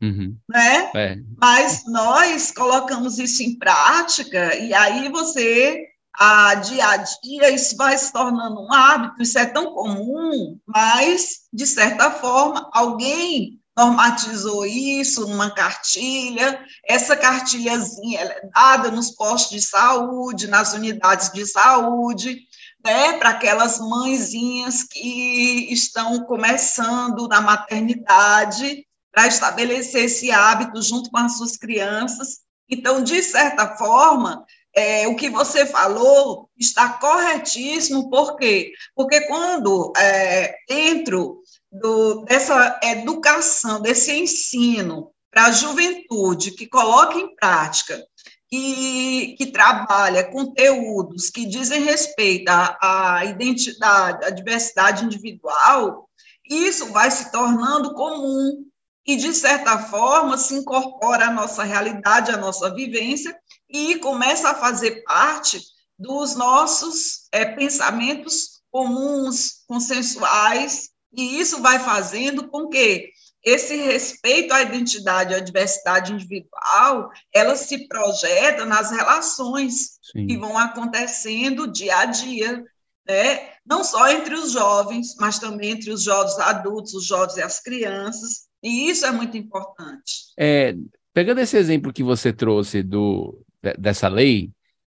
Uhum. 0.00 0.36
Né? 0.48 0.90
É. 0.94 1.16
Mas 1.40 1.82
nós 1.86 2.52
colocamos 2.52 3.18
isso 3.18 3.42
em 3.42 3.58
prática 3.58 4.54
e 4.56 4.72
aí 4.72 5.08
você 5.08 5.88
a 6.18 6.54
dia 6.54 6.88
a 6.88 6.96
dia, 6.96 7.50
isso 7.50 7.76
vai 7.76 7.96
se 7.96 8.10
tornando 8.10 8.60
um 8.62 8.72
hábito, 8.72 9.22
isso 9.22 9.38
é 9.38 9.44
tão 9.44 9.74
comum, 9.74 10.58
mas, 10.66 11.40
de 11.52 11.66
certa 11.66 12.10
forma, 12.10 12.70
alguém 12.72 13.60
normatizou 13.76 14.64
isso 14.64 15.28
numa 15.28 15.50
cartilha, 15.50 16.64
essa 16.84 17.14
cartilhazinha 17.14 18.20
é 18.20 18.48
dada 18.54 18.90
nos 18.90 19.10
postos 19.10 19.50
de 19.50 19.60
saúde, 19.60 20.46
nas 20.46 20.72
unidades 20.72 21.30
de 21.30 21.44
saúde, 21.46 22.40
né, 22.82 23.18
para 23.18 23.30
aquelas 23.30 23.78
mãezinhas 23.78 24.82
que 24.82 25.68
estão 25.70 26.24
começando 26.24 27.28
na 27.28 27.40
maternidade, 27.40 28.86
para 29.12 29.26
estabelecer 29.26 30.04
esse 30.04 30.30
hábito 30.30 30.80
junto 30.80 31.10
com 31.10 31.18
as 31.18 31.36
suas 31.36 31.56
crianças. 31.56 32.40
Então, 32.68 33.02
de 33.02 33.22
certa 33.22 33.76
forma, 33.76 34.44
é, 34.74 35.08
o 35.08 35.16
que 35.16 35.30
você 35.30 35.64
falou 35.64 36.50
está 36.56 36.90
corretíssimo, 36.90 38.10
por 38.10 38.36
quê? 38.36 38.72
Porque 38.94 39.22
quando, 39.22 39.92
é, 39.96 40.54
dentro 40.68 41.42
do, 41.80 42.24
dessa 42.24 42.80
educação, 42.82 43.80
desse 43.80 44.12
ensino 44.12 45.10
para 45.30 45.46
a 45.46 45.50
juventude, 45.50 46.52
que 46.52 46.66
coloca 46.66 47.18
em 47.18 47.34
prática, 47.34 48.02
que, 48.48 49.34
que 49.36 49.46
trabalha 49.46 50.30
conteúdos 50.30 51.30
que 51.30 51.44
dizem 51.44 51.82
respeito 51.82 52.48
à, 52.48 52.78
à 53.18 53.24
identidade, 53.24 54.24
à 54.24 54.30
diversidade 54.30 55.04
individual, 55.04 56.08
isso 56.48 56.92
vai 56.92 57.10
se 57.10 57.30
tornando 57.32 57.94
comum 57.94 58.64
e, 59.06 59.16
de 59.16 59.32
certa 59.34 59.78
forma, 59.78 60.38
se 60.38 60.54
incorpora 60.54 61.26
à 61.26 61.32
nossa 61.32 61.62
realidade, 61.64 62.30
à 62.30 62.36
nossa 62.36 62.72
vivência, 62.74 63.36
e 63.68 63.96
começa 63.98 64.50
a 64.50 64.54
fazer 64.54 65.02
parte 65.04 65.60
dos 65.98 66.34
nossos 66.34 67.28
é, 67.32 67.44
pensamentos 67.44 68.60
comuns, 68.70 69.64
consensuais, 69.66 70.90
e 71.16 71.40
isso 71.40 71.62
vai 71.62 71.78
fazendo 71.78 72.48
com 72.48 72.68
que 72.68 73.10
esse 73.42 73.76
respeito 73.76 74.52
à 74.52 74.62
identidade, 74.62 75.32
à 75.32 75.38
diversidade 75.38 76.12
individual, 76.12 77.10
ela 77.32 77.54
se 77.54 77.86
projeta 77.86 78.64
nas 78.64 78.90
relações 78.90 79.98
Sim. 80.02 80.26
que 80.26 80.36
vão 80.36 80.58
acontecendo 80.58 81.70
dia 81.70 81.96
a 81.96 82.04
dia, 82.06 82.64
né? 83.06 83.50
não 83.64 83.84
só 83.84 84.08
entre 84.10 84.34
os 84.34 84.50
jovens, 84.50 85.14
mas 85.20 85.38
também 85.38 85.70
entre 85.70 85.92
os 85.92 86.02
jovens 86.02 86.36
adultos, 86.40 86.92
os 86.94 87.06
jovens 87.06 87.36
e 87.36 87.42
as 87.42 87.60
crianças, 87.60 88.46
e 88.60 88.90
isso 88.90 89.06
é 89.06 89.12
muito 89.12 89.36
importante. 89.36 90.32
É, 90.36 90.74
pegando 91.14 91.40
esse 91.40 91.56
exemplo 91.56 91.92
que 91.92 92.02
você 92.02 92.32
trouxe 92.32 92.82
do, 92.82 93.44
dessa 93.78 94.08
lei 94.08 94.50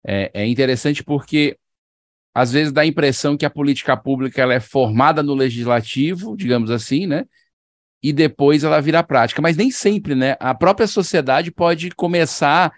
é, 0.05 0.31
é 0.35 0.47
interessante 0.47 1.05
porque 1.05 1.57
às 2.35 2.53
vezes 2.53 2.73
dá 2.73 2.83
a 2.83 2.87
impressão 2.87 3.37
que 3.37 3.45
a 3.45 3.51
política 3.51 3.97
pública 3.97 4.41
ela 4.41 4.55
é 4.55 4.61
formada 4.61 5.23
no 5.23 5.35
legislativo, 5.35 6.37
digamos 6.37 6.71
assim, 6.71 7.07
né? 7.07 7.25
E 8.03 8.13
depois 8.13 8.65
ela 8.65 8.81
vira 8.81 9.03
prática. 9.03 9.43
Mas 9.43 9.57
nem 9.57 9.71
sempre, 9.71 10.15
né? 10.15 10.37
A 10.39 10.55
própria 10.55 10.87
sociedade 10.87 11.51
pode 11.51 11.91
começar 11.91 12.73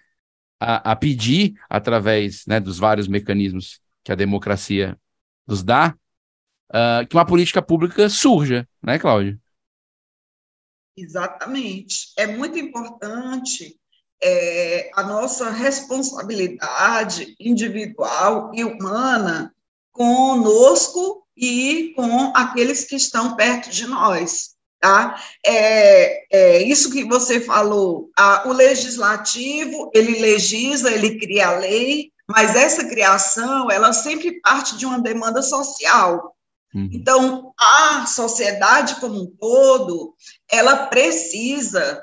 a, 0.59 0.93
a 0.93 0.97
pedir, 0.97 1.55
através 1.69 2.47
né, 2.47 2.61
dos 2.61 2.79
vários 2.79 3.09
mecanismos 3.09 3.81
que 4.05 4.13
a 4.13 4.17
democracia 4.17 4.99
nos 5.47 5.63
dá, 5.63 5.95
uh, 6.71 7.07
que 7.07 7.17
uma 7.17 7.27
política 7.27 7.61
pública 7.61 8.09
surja, 8.09 8.69
né, 8.83 8.99
Cláudio? 8.99 9.41
Exatamente. 10.97 12.13
É 12.17 12.27
muito 12.27 12.59
importante 12.59 13.79
é, 14.23 14.91
a 14.95 15.03
nossa 15.03 15.51
responsabilidade 15.51 17.35
individual 17.41 18.53
e 18.55 18.65
humana 18.65 19.53
conosco 19.93 21.27
e 21.37 21.93
com 21.97 22.33
aqueles 22.35 22.85
que 22.85 22.97
estão 22.97 23.35
perto 23.37 23.71
de 23.71 23.87
nós. 23.87 24.53
Tá? 24.81 25.17
É, 25.47 26.25
é, 26.31 26.63
isso 26.63 26.91
que 26.91 27.05
você 27.05 27.41
falou, 27.41 28.11
a, 28.17 28.49
o 28.49 28.53
legislativo, 28.53 29.91
ele 29.95 30.19
legisla, 30.21 30.91
ele 30.91 31.21
cria 31.21 31.49
a 31.49 31.59
lei, 31.59 32.11
mas 32.29 32.57
essa 32.57 32.85
criação, 32.85 33.71
ela 33.71 33.93
sempre 33.93 34.41
parte 34.41 34.77
de 34.77 34.85
uma 34.85 35.01
demanda 35.01 35.41
social. 35.41 36.35
Uhum. 36.75 36.89
Então, 36.93 37.53
a 37.59 38.07
sociedade 38.07 38.97
como 38.97 39.23
um 39.23 39.27
todo, 39.39 40.15
ela 40.51 40.87
precisa 40.87 42.03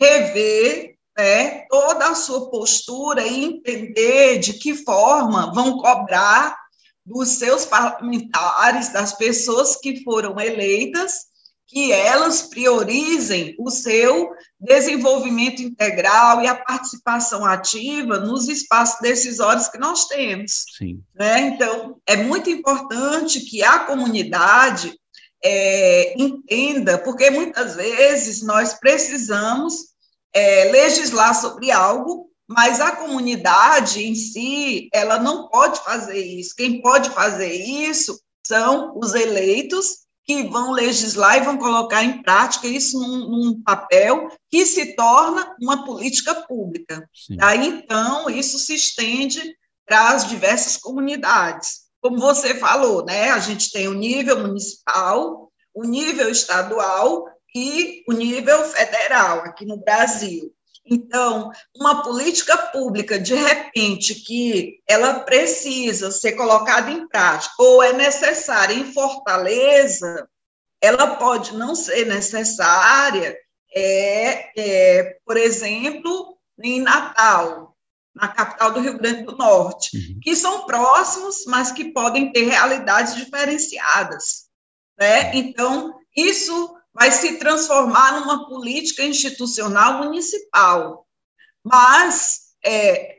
rever 0.00 0.91
né, 1.16 1.66
toda 1.68 2.08
a 2.08 2.14
sua 2.14 2.50
postura 2.50 3.26
e 3.26 3.44
entender 3.44 4.38
de 4.38 4.54
que 4.54 4.74
forma 4.74 5.52
vão 5.52 5.78
cobrar 5.78 6.56
dos 7.04 7.30
seus 7.30 7.64
parlamentares, 7.64 8.92
das 8.92 9.12
pessoas 9.12 9.76
que 9.76 10.02
foram 10.04 10.40
eleitas, 10.40 11.32
que 11.66 11.90
elas 11.90 12.42
priorizem 12.42 13.56
o 13.58 13.70
seu 13.70 14.30
desenvolvimento 14.60 15.62
integral 15.62 16.42
e 16.42 16.46
a 16.46 16.54
participação 16.54 17.46
ativa 17.46 18.18
nos 18.18 18.46
espaços 18.48 19.00
decisórios 19.00 19.68
que 19.68 19.78
nós 19.78 20.06
temos. 20.06 20.64
Sim. 20.76 21.02
Né? 21.14 21.40
Então, 21.40 21.96
é 22.06 22.16
muito 22.16 22.50
importante 22.50 23.40
que 23.40 23.62
a 23.64 23.80
comunidade 23.80 24.94
é, 25.42 26.14
entenda, 26.22 26.98
porque 26.98 27.30
muitas 27.30 27.74
vezes 27.74 28.42
nós 28.42 28.74
precisamos 28.74 29.91
é, 30.32 30.70
legislar 30.70 31.34
sobre 31.34 31.70
algo, 31.70 32.30
mas 32.48 32.80
a 32.80 32.96
comunidade 32.96 34.04
em 34.04 34.14
si, 34.14 34.88
ela 34.92 35.18
não 35.18 35.48
pode 35.48 35.80
fazer 35.80 36.18
isso. 36.18 36.54
Quem 36.56 36.80
pode 36.82 37.10
fazer 37.10 37.52
isso 37.52 38.20
são 38.46 38.98
os 38.98 39.14
eleitos 39.14 40.02
que 40.24 40.44
vão 40.44 40.70
legislar 40.70 41.36
e 41.36 41.44
vão 41.44 41.56
colocar 41.56 42.04
em 42.04 42.22
prática 42.22 42.66
isso 42.68 42.98
num, 42.98 43.28
num 43.28 43.62
papel 43.62 44.28
que 44.50 44.64
se 44.64 44.94
torna 44.94 45.54
uma 45.60 45.84
política 45.84 46.34
pública. 46.34 47.08
Sim. 47.12 47.36
Aí, 47.40 47.66
então, 47.66 48.30
isso 48.30 48.58
se 48.58 48.74
estende 48.74 49.42
para 49.86 50.10
as 50.10 50.28
diversas 50.28 50.76
comunidades. 50.76 51.82
Como 52.00 52.18
você 52.18 52.54
falou, 52.54 53.04
né, 53.04 53.30
a 53.30 53.38
gente 53.38 53.70
tem 53.70 53.88
o 53.88 53.94
nível 53.94 54.40
municipal, 54.40 55.50
o 55.74 55.84
nível 55.84 56.28
estadual 56.28 57.24
e 57.54 58.02
o 58.08 58.12
nível 58.12 58.64
federal, 58.64 59.40
aqui 59.40 59.64
no 59.64 59.76
Brasil. 59.78 60.52
Então, 60.84 61.52
uma 61.76 62.02
política 62.02 62.56
pública, 62.56 63.18
de 63.18 63.34
repente, 63.34 64.16
que 64.16 64.80
ela 64.88 65.20
precisa 65.20 66.10
ser 66.10 66.32
colocada 66.32 66.90
em 66.90 67.06
prática 67.06 67.54
ou 67.58 67.82
é 67.82 67.92
necessária 67.92 68.74
em 68.74 68.92
Fortaleza, 68.92 70.28
ela 70.80 71.16
pode 71.16 71.56
não 71.56 71.76
ser 71.76 72.06
necessária, 72.06 73.36
é, 73.74 74.50
é, 74.60 75.16
por 75.24 75.36
exemplo, 75.36 76.36
em 76.60 76.80
Natal, 76.80 77.76
na 78.14 78.28
capital 78.28 78.72
do 78.72 78.80
Rio 78.80 78.98
Grande 78.98 79.22
do 79.22 79.36
Norte, 79.36 79.96
uhum. 79.96 80.20
que 80.20 80.34
são 80.34 80.66
próximos, 80.66 81.44
mas 81.46 81.70
que 81.70 81.92
podem 81.92 82.32
ter 82.32 82.44
realidades 82.44 83.14
diferenciadas. 83.14 84.48
Né? 84.98 85.34
Então, 85.36 85.94
isso 86.14 86.76
vai 86.94 87.10
se 87.10 87.38
transformar 87.38 88.20
numa 88.20 88.48
política 88.48 89.02
institucional 89.02 90.04
municipal. 90.04 91.06
Mas 91.64 92.52
é, 92.64 93.16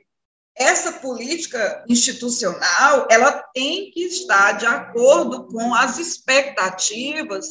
essa 0.56 0.94
política 0.94 1.84
institucional 1.88 3.08
ela 3.10 3.32
tem 3.54 3.90
que 3.92 4.04
estar 4.04 4.54
de 4.54 4.66
acordo 4.66 5.48
com 5.48 5.74
as 5.74 5.98
expectativas 5.98 7.48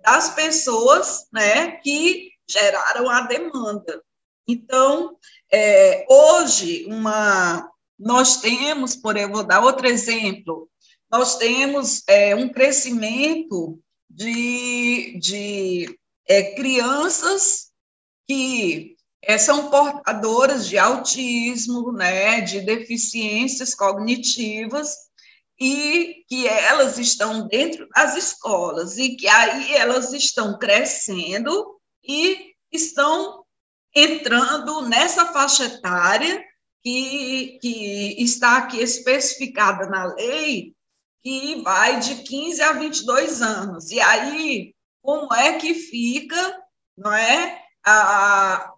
das 0.00 0.30
pessoas 0.30 1.26
né, 1.32 1.72
que 1.82 2.30
geraram 2.48 3.10
a 3.10 3.22
demanda. 3.22 4.02
Então, 4.46 5.18
é, 5.52 6.06
hoje, 6.08 6.86
uma, 6.86 7.70
nós 7.98 8.40
temos, 8.40 8.96
por 8.96 9.16
eu 9.18 9.30
vou 9.30 9.44
dar 9.44 9.60
outro 9.60 9.86
exemplo, 9.86 10.70
nós 11.10 11.36
temos 11.36 12.02
é, 12.08 12.34
um 12.34 12.48
crescimento 12.48 13.78
de, 14.08 15.18
de 15.18 15.98
é, 16.26 16.54
crianças 16.54 17.70
que 18.26 18.96
é, 19.22 19.38
são 19.38 19.70
portadoras 19.70 20.68
de 20.68 20.78
autismo, 20.78 21.92
né, 21.92 22.40
de 22.40 22.60
deficiências 22.60 23.74
cognitivas, 23.74 24.94
e 25.60 26.24
que 26.28 26.46
elas 26.46 26.98
estão 26.98 27.48
dentro 27.48 27.88
das 27.88 28.16
escolas, 28.16 28.96
e 28.96 29.16
que 29.16 29.26
aí 29.26 29.74
elas 29.74 30.12
estão 30.12 30.56
crescendo 30.56 31.78
e 32.04 32.52
estão 32.70 33.44
entrando 33.94 34.82
nessa 34.82 35.26
faixa 35.32 35.64
etária 35.64 36.44
que, 36.82 37.58
que 37.60 38.22
está 38.22 38.58
aqui 38.58 38.80
especificada 38.80 39.88
na 39.88 40.14
lei, 40.14 40.74
que 41.28 41.60
vai 41.62 42.00
de 42.00 42.22
15 42.22 42.62
a 42.62 42.72
22 42.72 43.42
anos. 43.42 43.90
E 43.90 44.00
aí, 44.00 44.74
como 45.02 45.34
é 45.34 45.58
que 45.58 45.74
fica 45.74 46.62
não 46.96 47.12
é, 47.12 47.62
a, 47.84 48.72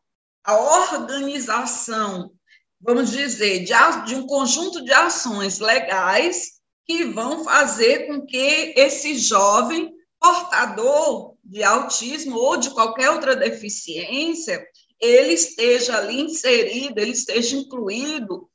a 0.44 0.58
organização, 0.58 2.32
vamos 2.80 3.12
dizer, 3.12 3.60
de, 3.60 3.72
de 4.04 4.16
um 4.16 4.26
conjunto 4.26 4.84
de 4.84 4.92
ações 4.92 5.60
legais 5.60 6.60
que 6.84 7.04
vão 7.04 7.44
fazer 7.44 8.08
com 8.08 8.26
que 8.26 8.74
esse 8.76 9.16
jovem 9.16 9.94
portador 10.18 11.36
de 11.44 11.62
autismo 11.62 12.36
ou 12.36 12.56
de 12.56 12.70
qualquer 12.70 13.10
outra 13.10 13.36
deficiência, 13.36 14.60
ele 15.00 15.32
esteja 15.34 15.96
ali 15.96 16.20
inserido, 16.20 16.98
ele 16.98 17.12
esteja 17.12 17.56
incluído 17.56 18.49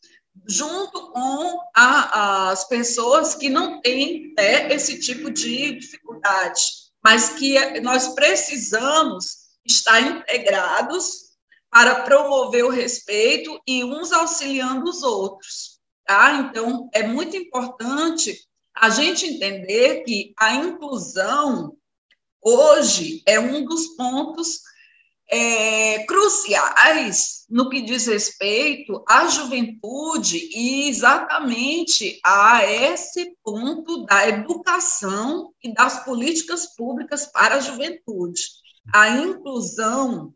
junto 0.48 1.12
com 1.12 1.60
a, 1.76 2.52
as 2.52 2.67
pessoas 2.67 3.36
que 3.36 3.50
não 3.50 3.82
têm 3.82 4.34
né, 4.38 4.74
esse 4.74 5.00
tipo 5.00 5.32
de 5.32 5.80
dificuldade, 5.80 6.62
mas 7.04 7.30
que 7.30 7.80
nós 7.82 8.10
precisamos 8.10 9.45
estar 9.65 10.00
integrados 10.02 11.26
para 11.71 12.04
promover 12.04 12.63
o 12.63 12.69
respeito 12.69 13.60
e 13.67 13.84
uns 13.84 14.12
auxiliando 14.12 14.89
os 14.89 15.04
outros. 15.04 15.80
Tá? 16.06 16.34
Então, 16.34 16.89
é 16.93 17.04
muito 17.04 17.36
importante 17.36 18.39
a 18.76 18.89
gente 18.89 19.26
entender 19.26 20.04
que 20.04 20.34
a 20.38 20.54
inclusão 20.54 21.76
hoje 22.41 23.24
é 23.26 23.39
um 23.39 23.65
dos 23.65 23.88
pontos 23.95 24.62
é, 25.30 26.04
cruciais 26.06 27.46
no 27.50 27.70
que 27.70 27.82
diz 27.82 28.08
respeito 28.08 29.04
à 29.08 29.28
juventude 29.28 30.38
e 30.54 30.88
exatamente 30.90 32.20
a 32.24 32.64
esse 32.66 33.36
ponto 33.44 34.06
da 34.06 34.28
educação 34.28 35.52
e 35.64 35.74
das 35.74 36.04
políticas 36.04 36.76
públicas 36.76 37.26
para 37.28 37.56
a 37.56 37.60
juventude. 37.60 38.44
A 38.94 39.10
inclusão 39.10 40.34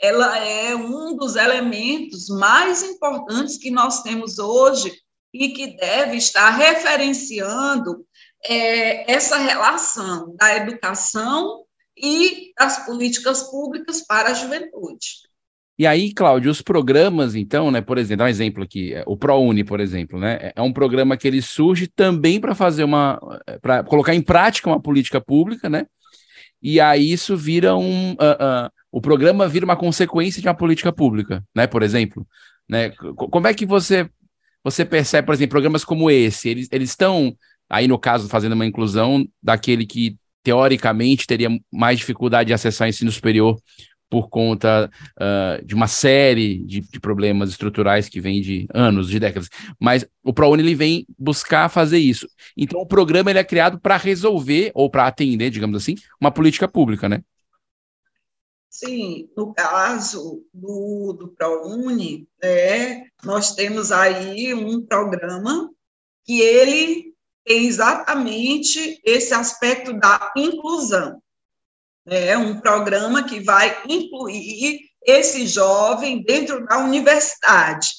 ela 0.00 0.38
é 0.38 0.74
um 0.74 1.14
dos 1.14 1.36
elementos 1.36 2.28
mais 2.30 2.82
importantes 2.82 3.58
que 3.58 3.70
nós 3.70 4.02
temos 4.02 4.38
hoje 4.38 4.90
e 5.32 5.50
que 5.50 5.76
deve 5.76 6.16
estar 6.16 6.50
referenciando 6.50 8.04
é, 8.44 9.12
essa 9.12 9.36
relação 9.36 10.34
da 10.36 10.56
educação 10.56 11.64
e 12.02 12.52
das 12.58 12.84
políticas 12.84 13.42
públicas 13.50 14.06
para 14.06 14.30
a 14.30 14.34
juventude. 14.34 15.30
E 15.80 15.86
aí, 15.86 16.12
Cláudio, 16.12 16.50
os 16.50 16.60
programas, 16.60 17.34
então, 17.34 17.70
né, 17.70 17.80
por 17.80 17.96
exemplo, 17.96 18.18
dá 18.18 18.24
um 18.24 18.28
exemplo 18.28 18.62
aqui, 18.62 18.92
é, 18.92 19.02
o 19.06 19.16
ProUni, 19.16 19.64
por 19.64 19.80
exemplo, 19.80 20.20
né, 20.20 20.38
é, 20.38 20.52
é 20.56 20.60
um 20.60 20.74
programa 20.74 21.16
que 21.16 21.26
ele 21.26 21.40
surge 21.40 21.86
também 21.86 22.38
para 22.38 22.54
fazer 22.54 22.84
uma, 22.84 23.18
para 23.62 23.82
colocar 23.82 24.14
em 24.14 24.20
prática 24.20 24.68
uma 24.68 24.78
política 24.78 25.22
pública, 25.22 25.70
né, 25.70 25.86
e 26.60 26.78
aí 26.78 27.10
isso 27.10 27.34
vira 27.34 27.74
um, 27.74 28.12
uh, 28.12 28.66
uh, 28.66 28.70
o 28.92 29.00
programa 29.00 29.48
vira 29.48 29.64
uma 29.64 29.74
consequência 29.74 30.42
de 30.42 30.48
uma 30.48 30.54
política 30.54 30.92
pública, 30.92 31.42
né, 31.54 31.66
por 31.66 31.82
exemplo, 31.82 32.26
né, 32.68 32.90
como 33.16 33.46
é 33.46 33.54
que 33.54 33.64
você, 33.64 34.06
você 34.62 34.84
percebe, 34.84 35.24
por 35.24 35.34
exemplo, 35.34 35.52
programas 35.52 35.82
como 35.82 36.10
esse, 36.10 36.46
eles, 36.50 36.68
eles 36.70 36.90
estão, 36.90 37.34
aí 37.70 37.88
no 37.88 37.98
caso, 37.98 38.28
fazendo 38.28 38.52
uma 38.52 38.66
inclusão 38.66 39.26
daquele 39.42 39.86
que 39.86 40.18
teoricamente 40.42 41.26
teria 41.26 41.48
mais 41.72 41.98
dificuldade 41.98 42.48
de 42.48 42.54
acessar 42.54 42.88
ensino 42.88 43.10
superior 43.10 43.56
por 44.10 44.28
conta 44.28 44.90
uh, 45.16 45.64
de 45.64 45.72
uma 45.72 45.86
série 45.86 46.58
de, 46.64 46.80
de, 46.80 46.98
problemas 46.98 47.50
estruturais 47.50 48.08
que 48.08 48.20
vem 48.20 48.40
de 48.40 48.66
anos, 48.74 49.08
de 49.08 49.20
décadas. 49.20 49.48
Mas 49.78 50.04
o 50.24 50.34
ProUni 50.34 50.64
ele 50.64 50.74
vem 50.74 51.06
buscar 51.16 51.68
fazer 51.68 51.98
isso. 51.98 52.28
Então 52.56 52.80
o 52.80 52.86
programa 52.86 53.30
ele 53.30 53.38
é 53.38 53.44
criado 53.44 53.80
para 53.80 53.96
resolver 53.96 54.72
ou 54.74 54.90
para 54.90 55.06
atender, 55.06 55.50
digamos 55.50 55.80
assim, 55.80 55.94
uma 56.20 56.32
política 56.32 56.66
pública, 56.66 57.08
né? 57.08 57.22
Sim, 58.68 59.28
no 59.36 59.54
caso 59.54 60.44
do, 60.52 61.16
do 61.18 61.28
ProUni, 61.28 62.26
é, 62.42 63.02
nós 63.24 63.54
temos 63.54 63.92
aí 63.92 64.54
um 64.54 64.84
programa 64.84 65.70
que 66.24 66.40
ele 66.40 67.09
exatamente 67.52 69.00
esse 69.04 69.34
aspecto 69.34 69.92
da 69.92 70.32
inclusão. 70.36 71.20
é 72.06 72.36
um 72.36 72.60
programa 72.60 73.24
que 73.24 73.40
vai 73.40 73.82
incluir 73.88 74.80
esse 75.04 75.46
jovem 75.46 76.22
dentro 76.22 76.64
da 76.66 76.78
universidade. 76.78 77.90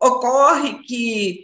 Ocorre 0.00 0.82
que, 0.82 1.42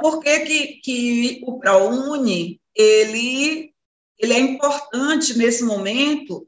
por 0.00 0.20
que, 0.20 0.40
que, 0.40 0.66
que 0.80 1.42
o 1.46 1.58
ProUni, 1.58 2.60
ele, 2.74 3.72
ele 4.18 4.32
é 4.32 4.38
importante 4.38 5.36
nesse 5.36 5.64
momento 5.64 6.46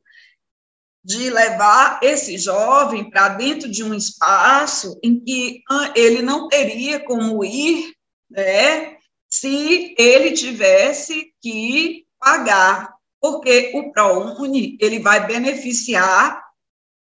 de 1.05 1.31
levar 1.31 1.99
esse 2.03 2.39
jovem 2.39 3.11
para 3.11 3.31
dentro 3.31 3.69
de 3.69 3.83
um 3.83 3.93
espaço 3.93 4.99
em 5.03 5.19
que 5.19 5.63
ele 5.97 6.23
não 6.23 6.49
teria 6.49 7.01
como 7.01 7.45
ir, 7.45 7.93
né, 8.31 8.97
se 9.33 9.95
ele 9.97 10.33
tivesse 10.33 11.33
que 11.41 12.05
pagar, 12.21 12.93
porque 13.19 13.73
o 13.75 13.91
ProUni 13.91 14.77
ele 14.79 14.99
vai 14.99 15.27
beneficiar 15.27 16.45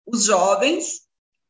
os 0.07 0.25
jovens 0.25 1.01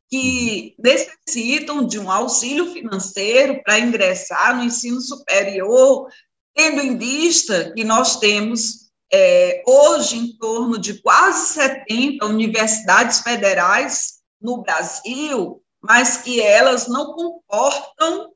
que 0.09 0.75
necessitam 0.79 1.85
de 1.85 1.99
um 1.99 2.11
auxílio 2.11 2.73
financeiro 2.73 3.61
para 3.63 3.77
ingressar 3.77 4.57
no 4.57 4.63
ensino 4.63 4.99
superior, 4.99 6.09
tendo 6.55 6.81
em 6.81 6.97
vista 6.97 7.71
que 7.73 7.83
nós 7.83 8.17
temos 8.17 8.89
é, 9.13 9.61
hoje 9.67 10.17
em 10.17 10.35
torno 10.37 10.79
de 10.79 10.99
quase 11.01 11.53
70 11.53 12.25
universidades 12.25 13.19
federais 13.19 14.15
no 14.41 14.63
Brasil, 14.63 15.61
mas 15.79 16.17
que 16.17 16.41
elas 16.41 16.87
não 16.87 17.13
comportam 17.13 18.30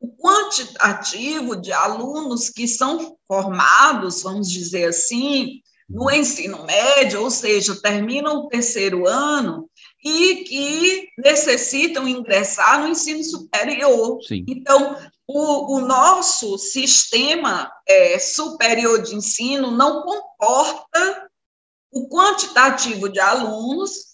o 0.00 0.08
quantitativo 0.16 1.56
de 1.56 1.72
alunos 1.72 2.48
que 2.48 2.66
são 2.66 3.16
formados, 3.28 4.22
vamos 4.22 4.50
dizer 4.50 4.86
assim, 4.86 5.60
no 5.88 6.10
ensino 6.10 6.64
médio, 6.64 7.20
ou 7.22 7.30
seja, 7.30 7.80
terminam 7.82 8.38
o 8.38 8.48
terceiro 8.48 9.06
ano 9.06 9.68
e 10.02 10.36
que 10.44 11.08
necessitam 11.18 12.08
ingressar 12.08 12.80
no 12.80 12.88
ensino 12.88 13.22
superior. 13.22 14.22
Sim. 14.22 14.44
Então, 14.48 14.96
o, 15.26 15.76
o, 15.76 15.80
nosso 15.80 16.56
sistema 16.58 17.70
é, 17.86 18.18
superior 18.18 19.02
de 19.02 19.14
ensino 19.16 19.70
não 19.70 20.02
comporta 20.02 21.28
o 21.92 22.08
quantitativo 22.08 23.08
de 23.08 23.20
alunos 23.20 24.10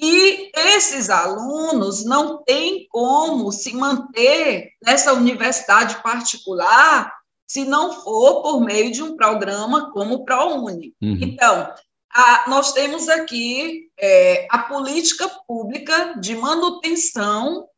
e 0.00 0.50
esses 0.54 1.10
alunos 1.10 2.04
não 2.04 2.42
têm 2.44 2.86
como 2.88 3.50
se 3.50 3.72
manter 3.72 4.70
nessa 4.86 5.12
universidade 5.12 6.00
particular 6.02 7.12
se 7.46 7.64
não 7.64 7.92
for 7.92 8.42
por 8.42 8.60
meio 8.60 8.90
de 8.90 9.02
um 9.02 9.16
programa 9.16 9.92
como 9.92 10.14
o 10.14 10.24
ProUni. 10.24 10.94
Uhum. 11.00 11.18
Então, 11.20 11.72
a, 12.12 12.48
nós 12.48 12.72
temos 12.72 13.08
aqui 13.08 13.88
é, 13.98 14.46
a 14.50 14.58
política 14.60 15.28
pública 15.46 16.14
de 16.18 16.34
manutenção 16.34 17.68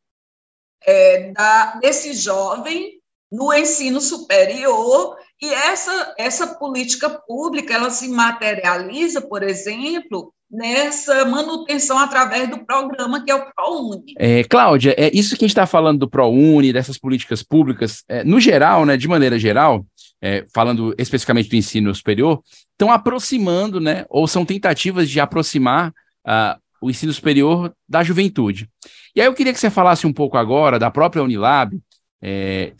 é, 0.83 1.31
da, 1.31 1.75
desse 1.75 2.13
jovem 2.13 2.99
no 3.31 3.53
ensino 3.53 4.01
superior 4.01 5.17
e 5.41 5.53
essa, 5.53 6.13
essa 6.17 6.47
política 6.55 7.09
pública 7.09 7.73
ela 7.73 7.89
se 7.89 8.09
materializa, 8.09 9.21
por 9.21 9.41
exemplo, 9.41 10.33
nessa 10.51 11.25
manutenção 11.25 11.97
através 11.97 12.49
do 12.49 12.65
programa 12.65 13.23
que 13.23 13.31
é 13.31 13.35
o 13.35 13.45
ProUni. 13.53 14.13
É, 14.17 14.43
Cláudia, 14.43 14.95
é 14.97 15.09
isso 15.13 15.37
que 15.37 15.45
a 15.45 15.47
gente 15.47 15.51
está 15.51 15.65
falando 15.65 15.99
do 15.99 16.09
ProUni, 16.09 16.73
dessas 16.73 16.97
políticas 16.97 17.43
públicas, 17.43 18.03
é, 18.07 18.23
no 18.23 18.39
geral, 18.39 18.85
né, 18.85 18.97
de 18.97 19.07
maneira 19.07 19.37
geral, 19.37 19.85
é, 20.21 20.45
falando 20.53 20.93
especificamente 20.97 21.49
do 21.49 21.55
ensino 21.55 21.93
superior, 21.93 22.41
estão 22.71 22.91
aproximando, 22.91 23.79
né, 23.79 24.05
ou 24.09 24.27
são 24.27 24.43
tentativas 24.43 25.09
de 25.09 25.19
aproximar 25.19 25.89
uh, 25.89 26.59
o 26.81 26.89
ensino 26.89 27.13
superior 27.13 27.73
da 27.87 28.03
juventude. 28.03 28.69
E 29.15 29.21
aí 29.21 29.27
eu 29.27 29.33
queria 29.33 29.53
que 29.53 29.59
você 29.59 29.69
falasse 29.69 30.07
um 30.07 30.13
pouco 30.13 30.37
agora 30.37 30.79
da 30.79 30.89
própria 30.89 31.23
Unilab, 31.23 31.77
é, 32.21 32.73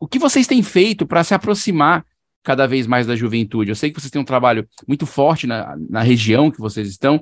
o 0.00 0.06
que 0.06 0.18
vocês 0.18 0.46
têm 0.46 0.62
feito 0.62 1.06
para 1.06 1.24
se 1.24 1.34
aproximar 1.34 2.04
cada 2.42 2.66
vez 2.66 2.86
mais 2.86 3.06
da 3.06 3.16
juventude. 3.16 3.70
Eu 3.70 3.74
sei 3.74 3.90
que 3.90 4.00
vocês 4.00 4.10
têm 4.10 4.22
um 4.22 4.24
trabalho 4.24 4.68
muito 4.86 5.04
forte 5.04 5.46
na, 5.46 5.76
na 5.90 6.02
região 6.02 6.50
que 6.50 6.60
vocês 6.60 6.88
estão, 6.88 7.20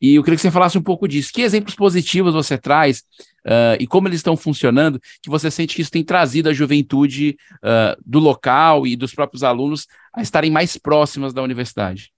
e 0.00 0.14
eu 0.14 0.22
queria 0.22 0.36
que 0.36 0.42
você 0.42 0.50
falasse 0.50 0.76
um 0.76 0.82
pouco 0.82 1.08
disso. 1.08 1.32
Que 1.32 1.42
exemplos 1.42 1.74
positivos 1.74 2.34
você 2.34 2.58
traz 2.58 3.00
uh, 3.46 3.80
e 3.80 3.86
como 3.86 4.08
eles 4.08 4.18
estão 4.18 4.36
funcionando, 4.36 5.00
que 5.22 5.30
você 5.30 5.50
sente 5.50 5.74
que 5.74 5.80
isso 5.80 5.90
tem 5.90 6.04
trazido 6.04 6.48
a 6.48 6.52
juventude 6.52 7.36
uh, 7.56 8.00
do 8.04 8.18
local 8.18 8.86
e 8.86 8.94
dos 8.94 9.14
próprios 9.14 9.42
alunos 9.42 9.86
a 10.14 10.20
estarem 10.20 10.50
mais 10.50 10.76
próximas 10.76 11.32
da 11.32 11.42
universidade? 11.42 12.12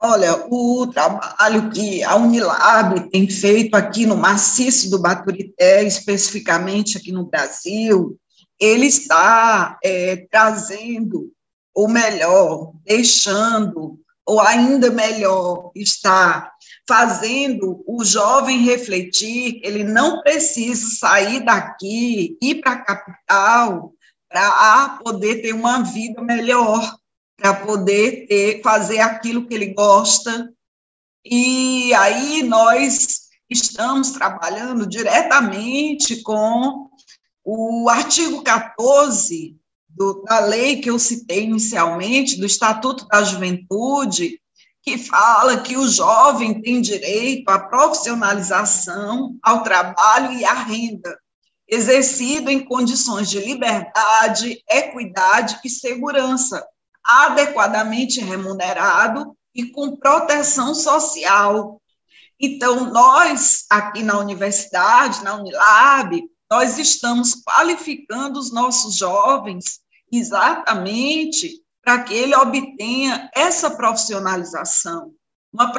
Olha, 0.00 0.46
o 0.48 0.86
trabalho 0.86 1.70
que 1.70 2.04
a 2.04 2.14
Unilab 2.14 3.10
tem 3.10 3.28
feito 3.28 3.74
aqui 3.74 4.06
no 4.06 4.16
maciço 4.16 4.88
do 4.90 5.00
Baturité, 5.00 5.82
especificamente 5.82 6.96
aqui 6.96 7.10
no 7.10 7.26
Brasil, 7.26 8.16
ele 8.60 8.86
está 8.86 9.76
é, 9.82 10.28
trazendo, 10.30 11.32
ou 11.74 11.88
melhor, 11.88 12.72
deixando, 12.84 13.98
ou 14.24 14.40
ainda 14.40 14.88
melhor, 14.90 15.72
está 15.74 16.52
fazendo 16.86 17.82
o 17.86 18.04
jovem 18.04 18.64
refletir 18.64 19.60
ele 19.64 19.82
não 19.82 20.22
precisa 20.22 20.86
sair 20.96 21.44
daqui, 21.44 22.36
ir 22.40 22.60
para 22.60 22.72
a 22.72 22.84
capital, 22.84 23.92
para 24.28 24.98
poder 25.02 25.42
ter 25.42 25.54
uma 25.54 25.82
vida 25.82 26.22
melhor, 26.22 26.96
para 27.38 27.54
poder 27.54 28.26
ter, 28.26 28.60
fazer 28.62 28.98
aquilo 28.98 29.46
que 29.46 29.54
ele 29.54 29.72
gosta. 29.72 30.52
E 31.24 31.94
aí 31.94 32.42
nós 32.42 33.28
estamos 33.48 34.10
trabalhando 34.10 34.86
diretamente 34.86 36.20
com 36.22 36.90
o 37.44 37.88
artigo 37.88 38.42
14 38.42 39.56
do, 39.88 40.22
da 40.24 40.40
lei 40.40 40.80
que 40.80 40.90
eu 40.90 40.98
citei 40.98 41.44
inicialmente, 41.44 42.38
do 42.38 42.44
Estatuto 42.44 43.06
da 43.06 43.22
Juventude, 43.22 44.38
que 44.82 44.98
fala 44.98 45.60
que 45.60 45.76
o 45.76 45.88
jovem 45.88 46.60
tem 46.60 46.80
direito 46.80 47.48
à 47.48 47.58
profissionalização, 47.58 49.36
ao 49.42 49.62
trabalho 49.62 50.32
e 50.32 50.44
à 50.44 50.54
renda, 50.54 51.16
exercido 51.68 52.50
em 52.50 52.64
condições 52.64 53.30
de 53.30 53.38
liberdade, 53.38 54.62
equidade 54.68 55.58
e 55.64 55.70
segurança, 55.70 56.64
adequadamente 57.04 58.20
remunerado 58.20 59.36
e 59.54 59.66
com 59.66 59.96
proteção 59.96 60.74
social. 60.74 61.80
Então, 62.40 62.92
nós, 62.92 63.64
aqui 63.68 64.02
na 64.02 64.18
universidade, 64.18 65.24
na 65.24 65.34
Unilab, 65.34 66.22
nós 66.50 66.78
estamos 66.78 67.34
qualificando 67.42 68.38
os 68.38 68.52
nossos 68.52 68.94
jovens 68.94 69.80
exatamente 70.10 71.62
para 71.82 72.02
que 72.02 72.14
ele 72.14 72.34
obtenha 72.34 73.30
essa 73.34 73.70
profissionalização, 73.70 75.12
uma 75.52 75.72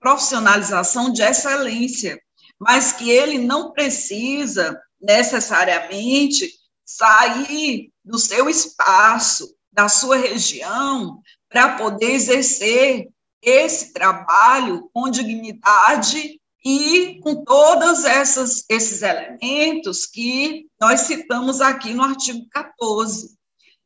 profissionalização 0.00 1.12
de 1.12 1.22
excelência, 1.22 2.20
mas 2.58 2.92
que 2.92 3.10
ele 3.10 3.38
não 3.38 3.72
precisa 3.72 4.78
necessariamente 5.00 6.50
sair 6.84 7.90
do 8.04 8.18
seu 8.18 8.48
espaço, 8.48 9.54
da 9.72 9.88
sua 9.88 10.16
região, 10.16 11.20
para 11.48 11.76
poder 11.76 12.12
exercer 12.12 13.08
esse 13.42 13.92
trabalho 13.92 14.88
com 14.92 15.10
dignidade 15.10 16.40
e 16.64 17.18
com 17.20 17.44
todos 17.44 18.04
essas, 18.04 18.64
esses 18.68 19.02
elementos 19.02 20.06
que 20.06 20.66
nós 20.80 21.00
citamos 21.00 21.60
aqui 21.60 21.92
no 21.92 22.04
artigo 22.04 22.46
14. 22.50 23.36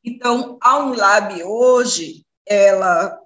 Então, 0.05 0.59
a 0.61 0.79
Unilab 0.79 1.43
hoje, 1.43 2.25
ela, 2.47 3.19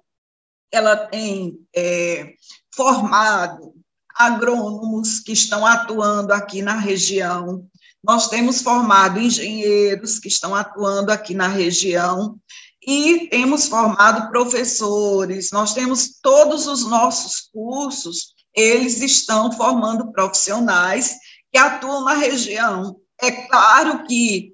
ela 0.71 0.95
tem 0.95 1.59
é, 1.75 2.33
formado 2.73 3.73
agrônomos 4.15 5.19
que 5.19 5.33
estão 5.33 5.65
atuando 5.65 6.33
aqui 6.33 6.61
na 6.61 6.75
região, 6.75 7.67
nós 8.03 8.27
temos 8.29 8.61
formado 8.61 9.19
engenheiros 9.19 10.19
que 10.19 10.27
estão 10.27 10.55
atuando 10.55 11.11
aqui 11.11 11.33
na 11.33 11.47
região, 11.47 12.39
e 12.85 13.27
temos 13.29 13.67
formado 13.67 14.29
professores, 14.31 15.51
nós 15.51 15.73
temos 15.73 16.19
todos 16.19 16.65
os 16.65 16.87
nossos 16.87 17.41
cursos 17.53 18.33
eles 18.53 19.01
estão 19.01 19.51
formando 19.51 20.11
profissionais 20.11 21.17
que 21.51 21.57
atuam 21.57 22.03
na 22.03 22.13
região. 22.13 22.97
É 23.19 23.31
claro 23.31 24.03
que 24.05 24.53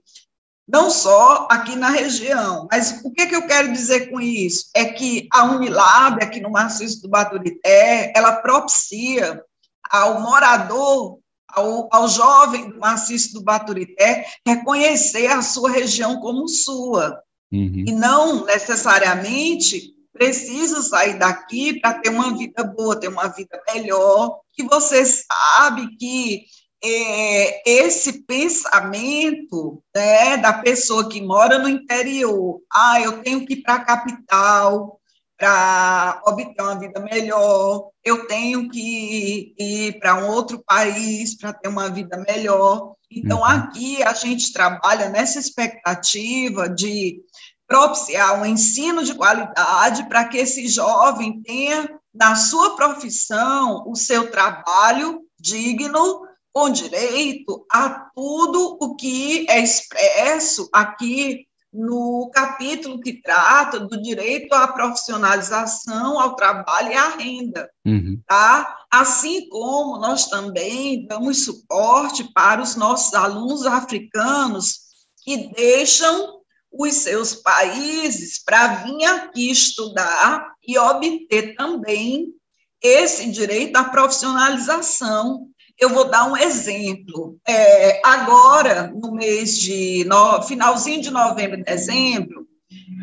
não 0.68 0.90
só 0.90 1.48
aqui 1.50 1.76
na 1.76 1.90
região, 1.90 2.68
mas 2.70 3.02
o 3.04 3.12
que, 3.12 3.28
que 3.28 3.36
eu 3.36 3.48
quero 3.48 3.72
dizer 3.72 4.10
com 4.10 4.20
isso? 4.20 4.70
É 4.76 4.86
que 4.86 5.28
a 5.32 5.46
Unilab, 5.46 6.22
aqui 6.22 6.42
no 6.42 6.52
Maciço 6.52 7.02
do 7.02 7.10
Baturité, 7.10 8.12
ela 8.16 8.36
propicia 8.36 9.42
ao 9.90 10.20
morador, 10.20 11.20
ao, 11.58 11.90
ao 11.92 12.08
jovem 12.08 12.70
do 12.70 12.80
Maciço 12.80 13.34
do 13.34 13.44
Baturité, 13.44 14.26
reconhecer 14.46 15.28
a 15.28 15.42
sua 15.42 15.72
região 15.72 16.20
como 16.20 16.48
sua, 16.48 17.20
uhum. 17.52 17.84
e 17.88 17.92
não 17.92 18.46
necessariamente 18.46 19.96
precisa 20.14 20.82
sair 20.82 21.18
daqui 21.18 21.80
para 21.80 21.96
ter 21.96 22.10
uma 22.10 22.36
vida 22.36 22.64
boa, 22.64 23.00
ter 23.00 23.08
uma 23.08 23.28
vida 23.28 23.62
melhor, 23.74 24.40
que 24.54 24.64
você 24.64 25.04
sabe 25.06 25.96
que 25.98 26.46
é, 26.84 27.70
esse 27.70 28.24
pensamento 28.24 29.82
né, 29.96 30.38
da 30.38 30.54
pessoa 30.54 31.10
que 31.10 31.22
mora 31.22 31.58
no 31.60 31.68
interior, 31.68 32.62
ah, 32.72 33.02
eu 33.02 33.22
tenho 33.24 33.46
que 33.46 33.54
ir 33.54 33.62
para 33.64 33.76
a 33.76 33.86
capital 33.86 34.97
para 35.38 36.22
obter 36.26 36.62
uma 36.62 36.80
vida 36.80 37.00
melhor, 37.00 37.90
eu 38.04 38.26
tenho 38.28 38.70
que 38.70 39.54
ir 39.58 40.00
para 40.00 40.16
um 40.16 40.30
outro 40.30 40.64
país 40.66 41.36
para 41.36 41.54
ter 41.54 41.70
uma 41.70 41.90
vida 41.90 42.18
melhor. 42.28 42.96
Então, 43.10 43.40
uhum. 43.40 43.46
aqui 43.46 44.02
a 44.02 44.14
gente 44.14 44.52
trabalha 44.52 45.10
nessa 45.10 45.40
expectativa 45.40 46.68
de 46.68 47.22
propiciar 47.68 48.42
um 48.42 48.46
ensino 48.46 49.04
de 49.04 49.14
qualidade 49.14 50.08
para 50.08 50.26
que 50.26 50.38
esse 50.38 50.68
jovem 50.68 51.42
tenha 51.44 51.88
na 52.14 52.36
sua 52.36 52.76
profissão 52.76 53.84
o 53.86 53.96
seu 53.96 54.32
trabalho 54.32 55.22
digno, 55.40 56.26
com 56.52 56.72
direito 56.72 57.64
a 57.72 58.10
tudo 58.16 58.78
o 58.82 58.96
que 58.96 59.46
é 59.48 59.60
expresso 59.60 60.68
aqui 60.74 61.46
no 61.78 62.32
capítulo 62.34 63.00
que 63.00 63.22
trata 63.22 63.80
do 63.80 64.02
direito 64.02 64.52
à 64.54 64.68
profissionalização, 64.68 66.20
ao 66.20 66.36
trabalho 66.36 66.92
e 66.92 66.96
à 66.96 67.10
renda, 67.10 67.70
uhum. 67.86 68.20
tá? 68.28 68.76
Assim 68.92 69.48
como 69.48 70.00
nós 70.00 70.26
também 70.26 71.06
damos 71.06 71.46
suporte 71.46 72.24
para 72.34 72.62
os 72.62 72.76
nossos 72.76 73.14
alunos 73.14 73.66
africanos 73.68 74.88
que 75.24 75.54
deixam 75.54 76.42
os 76.72 76.96
seus 76.96 77.36
países 77.36 78.44
para 78.44 78.84
vir 78.84 79.06
aqui 79.06 79.52
estudar 79.52 80.54
e 80.66 80.78
obter 80.80 81.56
também 81.56 82.34
esse 82.82 83.30
direito 83.30 83.76
à 83.76 83.84
profissionalização. 83.84 85.48
Eu 85.80 85.90
vou 85.90 86.10
dar 86.10 86.30
um 86.30 86.36
exemplo. 86.36 87.38
É, 87.48 88.02
agora, 88.04 88.92
no 88.96 89.12
mês 89.12 89.58
de 89.58 90.04
no, 90.06 90.42
finalzinho 90.44 91.02
de 91.02 91.12
novembro 91.12 91.60
e 91.60 91.64
dezembro, 91.64 92.48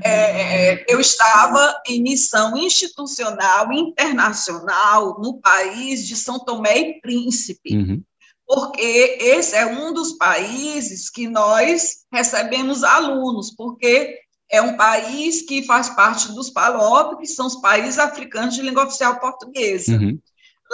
é, 0.04 0.84
eu 0.92 1.00
estava 1.00 1.80
em 1.86 2.02
missão 2.02 2.56
institucional 2.56 3.72
internacional 3.72 5.20
no 5.20 5.40
país 5.40 6.06
de 6.06 6.16
São 6.16 6.38
Tomé 6.38 6.78
e 6.78 7.00
Príncipe. 7.00 7.76
Uhum 7.76 8.02
porque 8.46 9.18
esse 9.20 9.56
é 9.56 9.66
um 9.66 9.92
dos 9.92 10.12
países 10.12 11.08
que 11.08 11.28
nós 11.28 12.04
recebemos 12.12 12.84
alunos, 12.84 13.50
porque 13.50 14.18
é 14.50 14.60
um 14.60 14.76
país 14.76 15.42
que 15.42 15.62
faz 15.62 15.88
parte 15.90 16.32
dos 16.32 16.50
PALOP, 16.50 17.18
que 17.18 17.26
são 17.26 17.46
os 17.46 17.56
países 17.56 17.98
africanos 17.98 18.54
de 18.54 18.62
língua 18.62 18.84
oficial 18.84 19.18
portuguesa. 19.18 19.96
Uhum. 19.96 20.18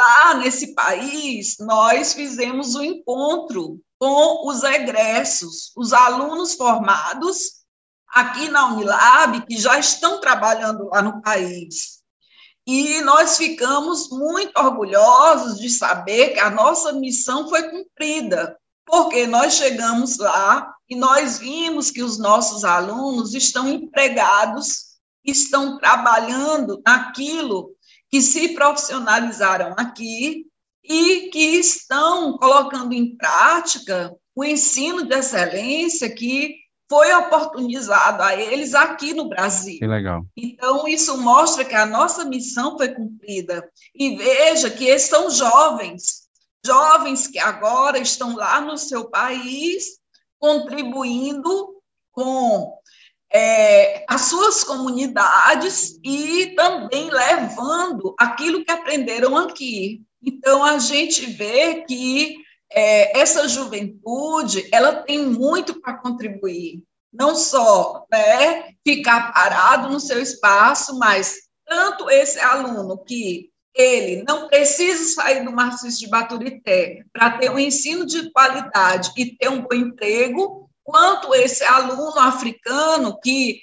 Lá 0.01 0.33
nesse 0.33 0.75
país, 0.75 1.57
nós 1.59 2.15
fizemos 2.15 2.75
um 2.75 2.83
encontro 2.83 3.79
com 3.99 4.49
os 4.49 4.63
egressos, 4.63 5.73
os 5.77 5.93
alunos 5.93 6.55
formados 6.55 7.61
aqui 8.09 8.49
na 8.49 8.69
Unilab, 8.69 9.45
que 9.47 9.59
já 9.59 9.79
estão 9.79 10.19
trabalhando 10.19 10.89
lá 10.89 11.03
no 11.03 11.21
país. 11.21 12.01
E 12.67 13.03
nós 13.03 13.37
ficamos 13.37 14.09
muito 14.09 14.59
orgulhosos 14.59 15.61
de 15.61 15.69
saber 15.69 16.31
que 16.31 16.41
a 16.41 16.49
nossa 16.49 16.95
missão 16.95 17.47
foi 17.47 17.69
cumprida, 17.69 18.59
porque 18.87 19.27
nós 19.27 19.53
chegamos 19.53 20.17
lá 20.17 20.75
e 20.89 20.97
nós 20.97 21.41
vimos 21.41 21.91
que 21.91 22.03
os 22.03 22.17
nossos 22.17 22.65
alunos 22.65 23.35
estão 23.35 23.69
empregados, 23.69 24.99
estão 25.23 25.77
trabalhando 25.77 26.81
naquilo 26.87 27.77
que 28.11 28.21
se 28.21 28.55
profissionalizaram 28.55 29.75
aqui 29.77 30.47
e 30.83 31.29
que 31.31 31.57
estão 31.59 32.37
colocando 32.37 32.93
em 32.93 33.17
prática 33.17 34.13
o 34.35 34.45
ensino 34.45 35.07
de 35.07 35.15
excelência 35.15 36.13
que 36.13 36.57
foi 36.89 37.15
oportunizado 37.15 38.21
a 38.21 38.35
eles 38.35 38.75
aqui 38.75 39.15
no 39.15 39.29
Brasil. 39.29 39.79
Que 39.79 39.87
legal. 39.87 40.27
Então, 40.37 40.89
isso 40.89 41.17
mostra 41.19 41.65
que 41.65 41.75
a 41.75 41.87
nossa 41.87 42.25
missão 42.25 42.77
foi 42.77 42.89
cumprida. 42.89 43.71
E 43.95 44.17
veja 44.17 44.69
que 44.69 44.87
eles 44.87 45.03
são 45.03 45.31
jovens, 45.31 46.29
jovens 46.67 47.29
que 47.29 47.39
agora 47.39 47.97
estão 47.97 48.35
lá 48.35 48.61
no 48.61 48.77
seu 48.77 49.09
país, 49.09 50.01
contribuindo 50.41 51.77
com 52.11 52.80
é, 53.33 54.05
as 54.09 54.23
suas 54.23 54.65
comunidades 54.65 55.99
e 56.05 56.55
também 56.57 57.11
levando 57.11 58.15
aquilo 58.19 58.65
que 58.65 58.71
aprenderam 58.71 59.37
aqui. 59.37 60.03
Então, 60.23 60.65
a 60.65 60.79
gente 60.79 61.27
vê 61.27 61.85
que 61.85 62.37
é, 62.73 63.19
essa 63.19 63.49
juventude 63.49 64.69
ela 64.73 64.97
tem 64.97 65.27
muito 65.27 65.81
para 65.81 65.99
contribuir, 65.99 66.83
não 67.13 67.35
só 67.35 68.05
né, 68.11 68.75
ficar 68.87 69.33
parado 69.33 69.89
no 69.89 70.01
seu 70.01 70.21
espaço, 70.21 70.99
mas 70.99 71.37
tanto 71.67 72.11
esse 72.11 72.39
aluno 72.41 72.99
que 72.99 73.51
ele 73.75 74.25
não 74.27 74.49
precisa 74.49 75.15
sair 75.15 75.45
do 75.45 75.53
Marxista 75.53 76.01
de 76.01 76.09
Baturité 76.09 77.05
para 77.13 77.39
ter 77.39 77.51
um 77.51 77.59
ensino 77.59 78.05
de 78.05 78.31
qualidade 78.33 79.13
e 79.17 79.37
ter 79.37 79.49
um 79.49 79.63
bom 79.63 79.75
emprego, 79.75 80.60
quanto 80.91 81.35
esse 81.35 81.65
aluno 81.65 82.19
africano 82.19 83.19
que 83.21 83.61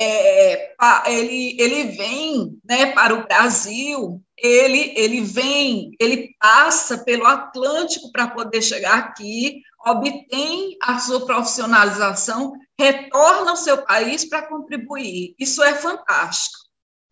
é, 0.00 0.74
ele, 1.06 1.56
ele 1.60 1.84
vem 1.96 2.58
né, 2.64 2.92
para 2.92 3.14
o 3.14 3.26
Brasil 3.26 4.22
ele, 4.40 4.92
ele 4.96 5.20
vem, 5.20 5.90
ele 6.00 6.34
passa 6.38 6.98
pelo 6.98 7.26
Atlântico 7.26 8.10
para 8.12 8.28
poder 8.28 8.62
chegar 8.62 8.96
aqui, 8.98 9.62
obtém 9.84 10.76
a 10.82 10.98
sua 10.98 11.26
profissionalização, 11.26 12.52
retorna 12.78 13.50
ao 13.50 13.56
seu 13.56 13.78
país 13.84 14.24
para 14.24 14.46
contribuir. 14.46 15.34
Isso 15.38 15.62
é 15.62 15.74
fantástico. 15.74 16.56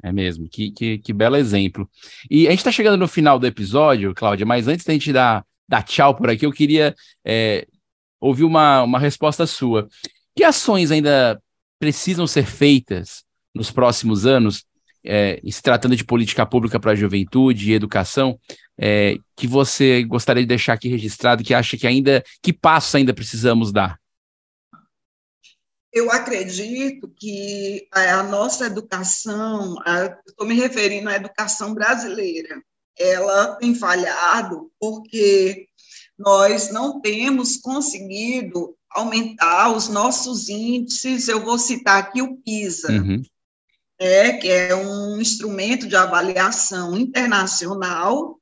É 0.02 0.12
mesmo, 0.12 0.48
que, 0.48 0.70
que, 0.70 0.98
que 0.98 1.12
belo 1.12 1.36
exemplo. 1.36 1.88
E 2.30 2.46
a 2.46 2.50
gente 2.50 2.60
está 2.60 2.70
chegando 2.70 2.98
no 2.98 3.08
final 3.08 3.38
do 3.38 3.46
episódio, 3.46 4.14
Cláudia, 4.14 4.46
mas 4.46 4.68
antes 4.68 4.84
da 4.84 4.92
gente 4.92 5.12
dar, 5.12 5.44
dar 5.68 5.82
tchau 5.82 6.14
por 6.14 6.30
aqui, 6.30 6.46
eu 6.46 6.52
queria 6.52 6.94
é, 7.24 7.66
ouvir 8.20 8.44
uma, 8.44 8.82
uma 8.82 8.98
resposta 8.98 9.46
sua. 9.46 9.88
Que 10.34 10.44
ações 10.44 10.90
ainda 10.90 11.40
precisam 11.78 12.26
ser 12.26 12.46
feitas 12.46 13.24
nos 13.54 13.70
próximos 13.70 14.26
anos 14.26 14.64
é, 15.06 15.40
se 15.48 15.62
tratando 15.62 15.94
de 15.94 16.04
política 16.04 16.44
pública 16.44 16.80
para 16.80 16.92
a 16.92 16.96
juventude 16.96 17.70
e 17.70 17.74
educação, 17.74 18.38
é, 18.76 19.16
que 19.36 19.46
você 19.46 20.02
gostaria 20.02 20.42
de 20.42 20.48
deixar 20.48 20.72
aqui 20.72 20.88
registrado, 20.88 21.44
que 21.44 21.54
acha 21.54 21.76
que 21.76 21.86
ainda, 21.86 22.22
que 22.42 22.52
passos 22.52 22.94
ainda 22.96 23.14
precisamos 23.14 23.72
dar? 23.72 23.98
Eu 25.92 26.10
acredito 26.10 27.08
que 27.16 27.88
a 27.90 28.22
nossa 28.24 28.66
educação, 28.66 29.76
estou 30.26 30.46
me 30.46 30.54
referindo 30.54 31.08
à 31.08 31.14
educação 31.14 31.72
brasileira, 31.72 32.60
ela 32.98 33.54
tem 33.56 33.74
falhado 33.74 34.70
porque 34.78 35.68
nós 36.18 36.70
não 36.70 37.00
temos 37.00 37.56
conseguido 37.56 38.74
aumentar 38.90 39.70
os 39.70 39.88
nossos 39.88 40.48
índices. 40.48 41.28
Eu 41.28 41.44
vou 41.44 41.58
citar 41.58 41.98
aqui 41.98 42.22
o 42.22 42.36
PISA. 42.38 42.90
Uhum 42.90 43.22
é, 43.98 44.32
que 44.32 44.48
é 44.48 44.74
um 44.74 45.20
instrumento 45.20 45.86
de 45.86 45.96
avaliação 45.96 46.96
internacional 46.96 48.38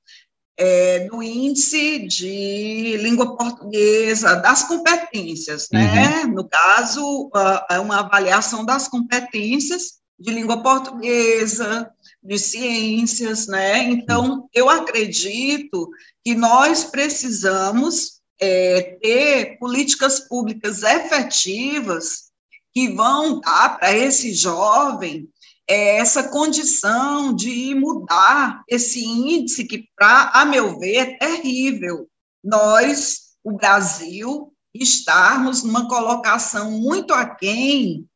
é, 0.56 1.08
do 1.08 1.22
índice 1.22 2.06
de 2.06 2.96
língua 2.98 3.36
portuguesa, 3.36 4.36
das 4.36 4.64
competências, 4.64 5.68
né? 5.72 6.24
Uhum. 6.24 6.32
No 6.32 6.48
caso, 6.48 7.30
é 7.70 7.78
uma 7.78 8.00
avaliação 8.00 8.64
das 8.64 8.86
competências 8.86 9.94
de 10.18 10.32
língua 10.32 10.62
portuguesa, 10.62 11.90
de 12.24 12.38
ciências, 12.38 13.46
né? 13.46 13.82
Então, 13.84 14.48
eu 14.54 14.70
acredito 14.70 15.90
que 16.24 16.34
nós 16.34 16.84
precisamos 16.84 18.20
é, 18.40 18.98
ter 19.02 19.58
políticas 19.58 20.20
públicas 20.20 20.82
efetivas 20.82 22.30
que 22.72 22.88
vão 22.88 23.40
dar 23.40 23.78
para 23.78 23.92
esse 23.92 24.32
jovem 24.32 25.28
é 25.68 25.96
essa 25.96 26.28
condição 26.28 27.34
de 27.34 27.74
mudar 27.74 28.62
esse 28.68 29.02
índice 29.02 29.64
que, 29.64 29.88
pra, 29.96 30.30
a 30.34 30.44
meu 30.44 30.78
ver, 30.78 30.96
é 30.96 31.18
terrível. 31.18 32.06
Nós, 32.42 33.34
o 33.42 33.52
Brasil, 33.52 34.52
estarmos 34.74 35.62
numa 35.62 35.88
colocação 35.88 36.70
muito 36.72 37.14
aquém 37.14 38.06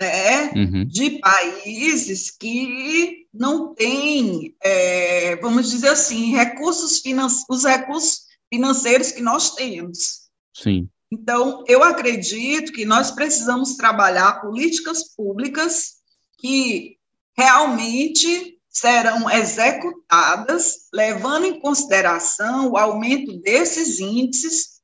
né, 0.00 0.50
uhum. 0.54 0.84
de 0.86 1.18
países 1.18 2.30
que 2.30 3.26
não 3.32 3.74
têm, 3.74 4.54
é, 4.62 5.36
vamos 5.36 5.70
dizer 5.70 5.88
assim, 5.88 6.32
recursos 6.32 7.02
os 7.48 7.64
recursos 7.64 8.20
financeiros 8.52 9.12
que 9.12 9.22
nós 9.22 9.54
temos. 9.54 10.28
Sim. 10.54 10.88
Então, 11.10 11.64
eu 11.66 11.82
acredito 11.82 12.72
que 12.72 12.84
nós 12.84 13.10
precisamos 13.10 13.76
trabalhar 13.76 14.40
políticas 14.40 15.14
públicas 15.14 15.94
que 16.38 16.96
realmente 17.36 18.58
serão 18.68 19.28
executadas, 19.30 20.88
levando 20.92 21.46
em 21.46 21.60
consideração 21.60 22.70
o 22.70 22.76
aumento 22.76 23.38
desses 23.40 23.98
índices. 24.00 24.77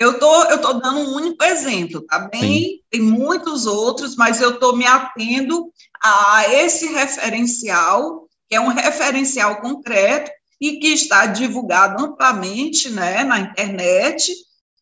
Eu 0.00 0.18
tô, 0.18 0.44
eu 0.44 0.58
tô 0.62 0.72
dando 0.72 1.00
um 1.00 1.14
único 1.14 1.44
exemplo, 1.44 2.00
tá 2.00 2.20
bem? 2.20 2.40
Sim. 2.40 2.80
Tem 2.88 3.02
muitos 3.02 3.66
outros, 3.66 4.16
mas 4.16 4.40
eu 4.40 4.54
estou 4.54 4.74
me 4.74 4.86
atendo 4.86 5.70
a 6.02 6.48
esse 6.48 6.86
referencial, 6.86 8.26
que 8.48 8.56
é 8.56 8.60
um 8.60 8.68
referencial 8.68 9.60
concreto 9.60 10.30
e 10.58 10.78
que 10.78 10.86
está 10.86 11.26
divulgado 11.26 12.02
amplamente 12.02 12.88
né, 12.88 13.24
na 13.24 13.40
internet, 13.40 14.32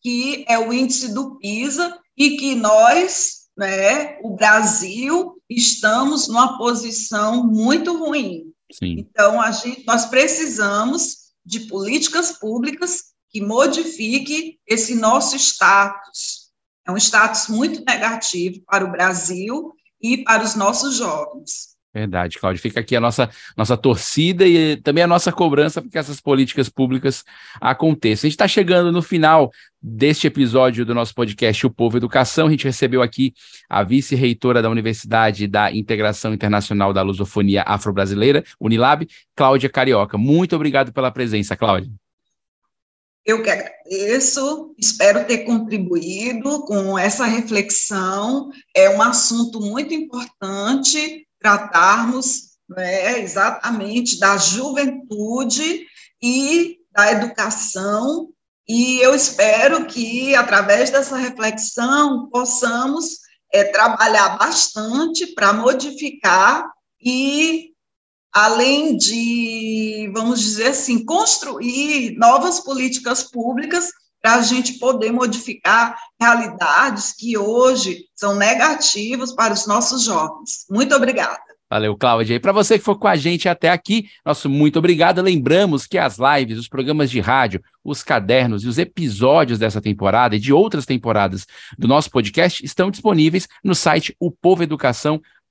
que 0.01 0.45
é 0.47 0.57
o 0.57 0.71
índice 0.71 1.13
do 1.13 1.35
PISA, 1.35 1.99
e 2.17 2.37
que 2.37 2.55
nós, 2.55 3.49
né, 3.57 4.17
o 4.23 4.37
Brasil, 4.37 5.35
estamos 5.49 6.29
numa 6.29 6.57
posição 6.57 7.45
muito 7.45 7.97
ruim. 7.97 8.53
Sim. 8.71 8.99
Então, 8.99 9.41
a 9.41 9.51
gente, 9.51 9.85
nós 9.85 10.05
precisamos 10.05 11.29
de 11.45 11.61
políticas 11.61 12.31
públicas 12.31 13.08
que 13.29 13.41
modifiquem 13.41 14.59
esse 14.67 14.95
nosso 14.95 15.35
status. 15.35 16.49
É 16.87 16.91
um 16.91 16.97
status 16.97 17.47
muito 17.47 17.83
negativo 17.85 18.61
para 18.65 18.85
o 18.85 18.91
Brasil 18.91 19.73
e 20.01 20.23
para 20.23 20.43
os 20.43 20.55
nossos 20.55 20.95
jovens. 20.95 21.77
Verdade, 21.93 22.37
Cláudio. 22.37 22.61
Fica 22.61 22.79
aqui 22.79 22.95
a 22.95 22.99
nossa, 22.99 23.29
nossa 23.57 23.75
torcida 23.75 24.47
e 24.47 24.77
também 24.77 25.03
a 25.03 25.07
nossa 25.07 25.31
cobrança 25.31 25.81
para 25.81 25.89
que 25.89 25.97
essas 25.97 26.21
políticas 26.21 26.69
públicas 26.69 27.23
aconteçam. 27.59 28.27
A 28.27 28.29
gente 28.29 28.35
está 28.35 28.47
chegando 28.47 28.91
no 28.91 29.01
final 29.01 29.51
deste 29.81 30.27
episódio 30.27 30.85
do 30.85 30.93
nosso 30.93 31.15
podcast 31.15 31.65
O 31.65 31.69
Povo 31.69 31.97
Educação. 31.97 32.45
A 32.45 32.51
gente 32.51 32.65
recebeu 32.65 33.01
aqui 33.01 33.33
a 33.67 33.83
vice-reitora 33.83 34.61
da 34.61 34.69
Universidade 34.69 35.47
da 35.47 35.71
Integração 35.71 36.31
Internacional 36.31 36.93
da 36.93 37.01
Lusofonia 37.01 37.63
Afro-Brasileira, 37.63 38.43
Unilab, 38.59 39.07
Cláudia 39.35 39.69
Carioca. 39.69 40.15
Muito 40.15 40.55
obrigado 40.55 40.93
pela 40.93 41.11
presença, 41.11 41.57
Cláudia. 41.57 41.91
Eu 43.29 43.43
que 43.43 43.49
agradeço, 43.51 44.73
espero 44.75 45.23
ter 45.27 45.45
contribuído 45.45 46.65
com 46.65 46.97
essa 46.97 47.25
reflexão. 47.25 48.49
É 48.75 48.89
um 48.89 49.03
assunto 49.03 49.61
muito 49.61 49.93
importante 49.93 51.27
tratarmos 51.39 52.57
né, 52.67 53.19
exatamente 53.19 54.19
da 54.19 54.35
juventude 54.35 55.85
e 56.19 56.79
da 56.91 57.11
educação, 57.11 58.29
e 58.67 58.99
eu 58.99 59.13
espero 59.13 59.85
que, 59.85 60.35
através 60.35 60.89
dessa 60.89 61.15
reflexão, 61.15 62.27
possamos 62.31 63.19
é, 63.53 63.63
trabalhar 63.65 64.39
bastante 64.39 65.27
para 65.35 65.53
modificar 65.53 66.67
e, 66.99 67.73
além 68.33 68.97
de, 68.97 70.11
vamos 70.13 70.39
dizer 70.39 70.67
assim, 70.67 71.03
construir 71.03 72.15
novas 72.17 72.59
políticas 72.59 73.23
públicas 73.23 73.89
para 74.21 74.35
a 74.35 74.41
gente 74.41 74.73
poder 74.73 75.11
modificar 75.11 75.97
realidades 76.19 77.13
que 77.13 77.37
hoje 77.37 78.05
são 78.15 78.35
negativas 78.35 79.33
para 79.33 79.53
os 79.53 79.65
nossos 79.65 80.03
jovens. 80.03 80.65
Muito 80.69 80.93
obrigada. 80.93 81.39
Valeu, 81.71 81.95
Cláudia. 81.95 82.33
E 82.33 82.39
para 82.39 82.51
você 82.51 82.79
que 82.79 82.83
for 82.83 82.97
com 82.97 83.07
a 83.07 83.15
gente 83.15 83.47
até 83.47 83.69
aqui, 83.69 84.09
nosso 84.25 84.49
muito 84.49 84.79
obrigado. 84.79 85.21
Lembramos 85.21 85.85
que 85.85 85.99
as 85.99 86.17
lives, 86.17 86.57
os 86.57 86.67
programas 86.67 87.11
de 87.11 87.19
rádio, 87.19 87.61
os 87.83 88.01
cadernos 88.01 88.63
e 88.63 88.67
os 88.67 88.79
episódios 88.79 89.59
dessa 89.59 89.79
temporada 89.79 90.35
e 90.35 90.39
de 90.39 90.51
outras 90.51 90.83
temporadas 90.83 91.45
do 91.77 91.87
nosso 91.87 92.09
podcast 92.09 92.65
estão 92.65 92.89
disponíveis 92.89 93.47
no 93.63 93.75
site 93.75 94.15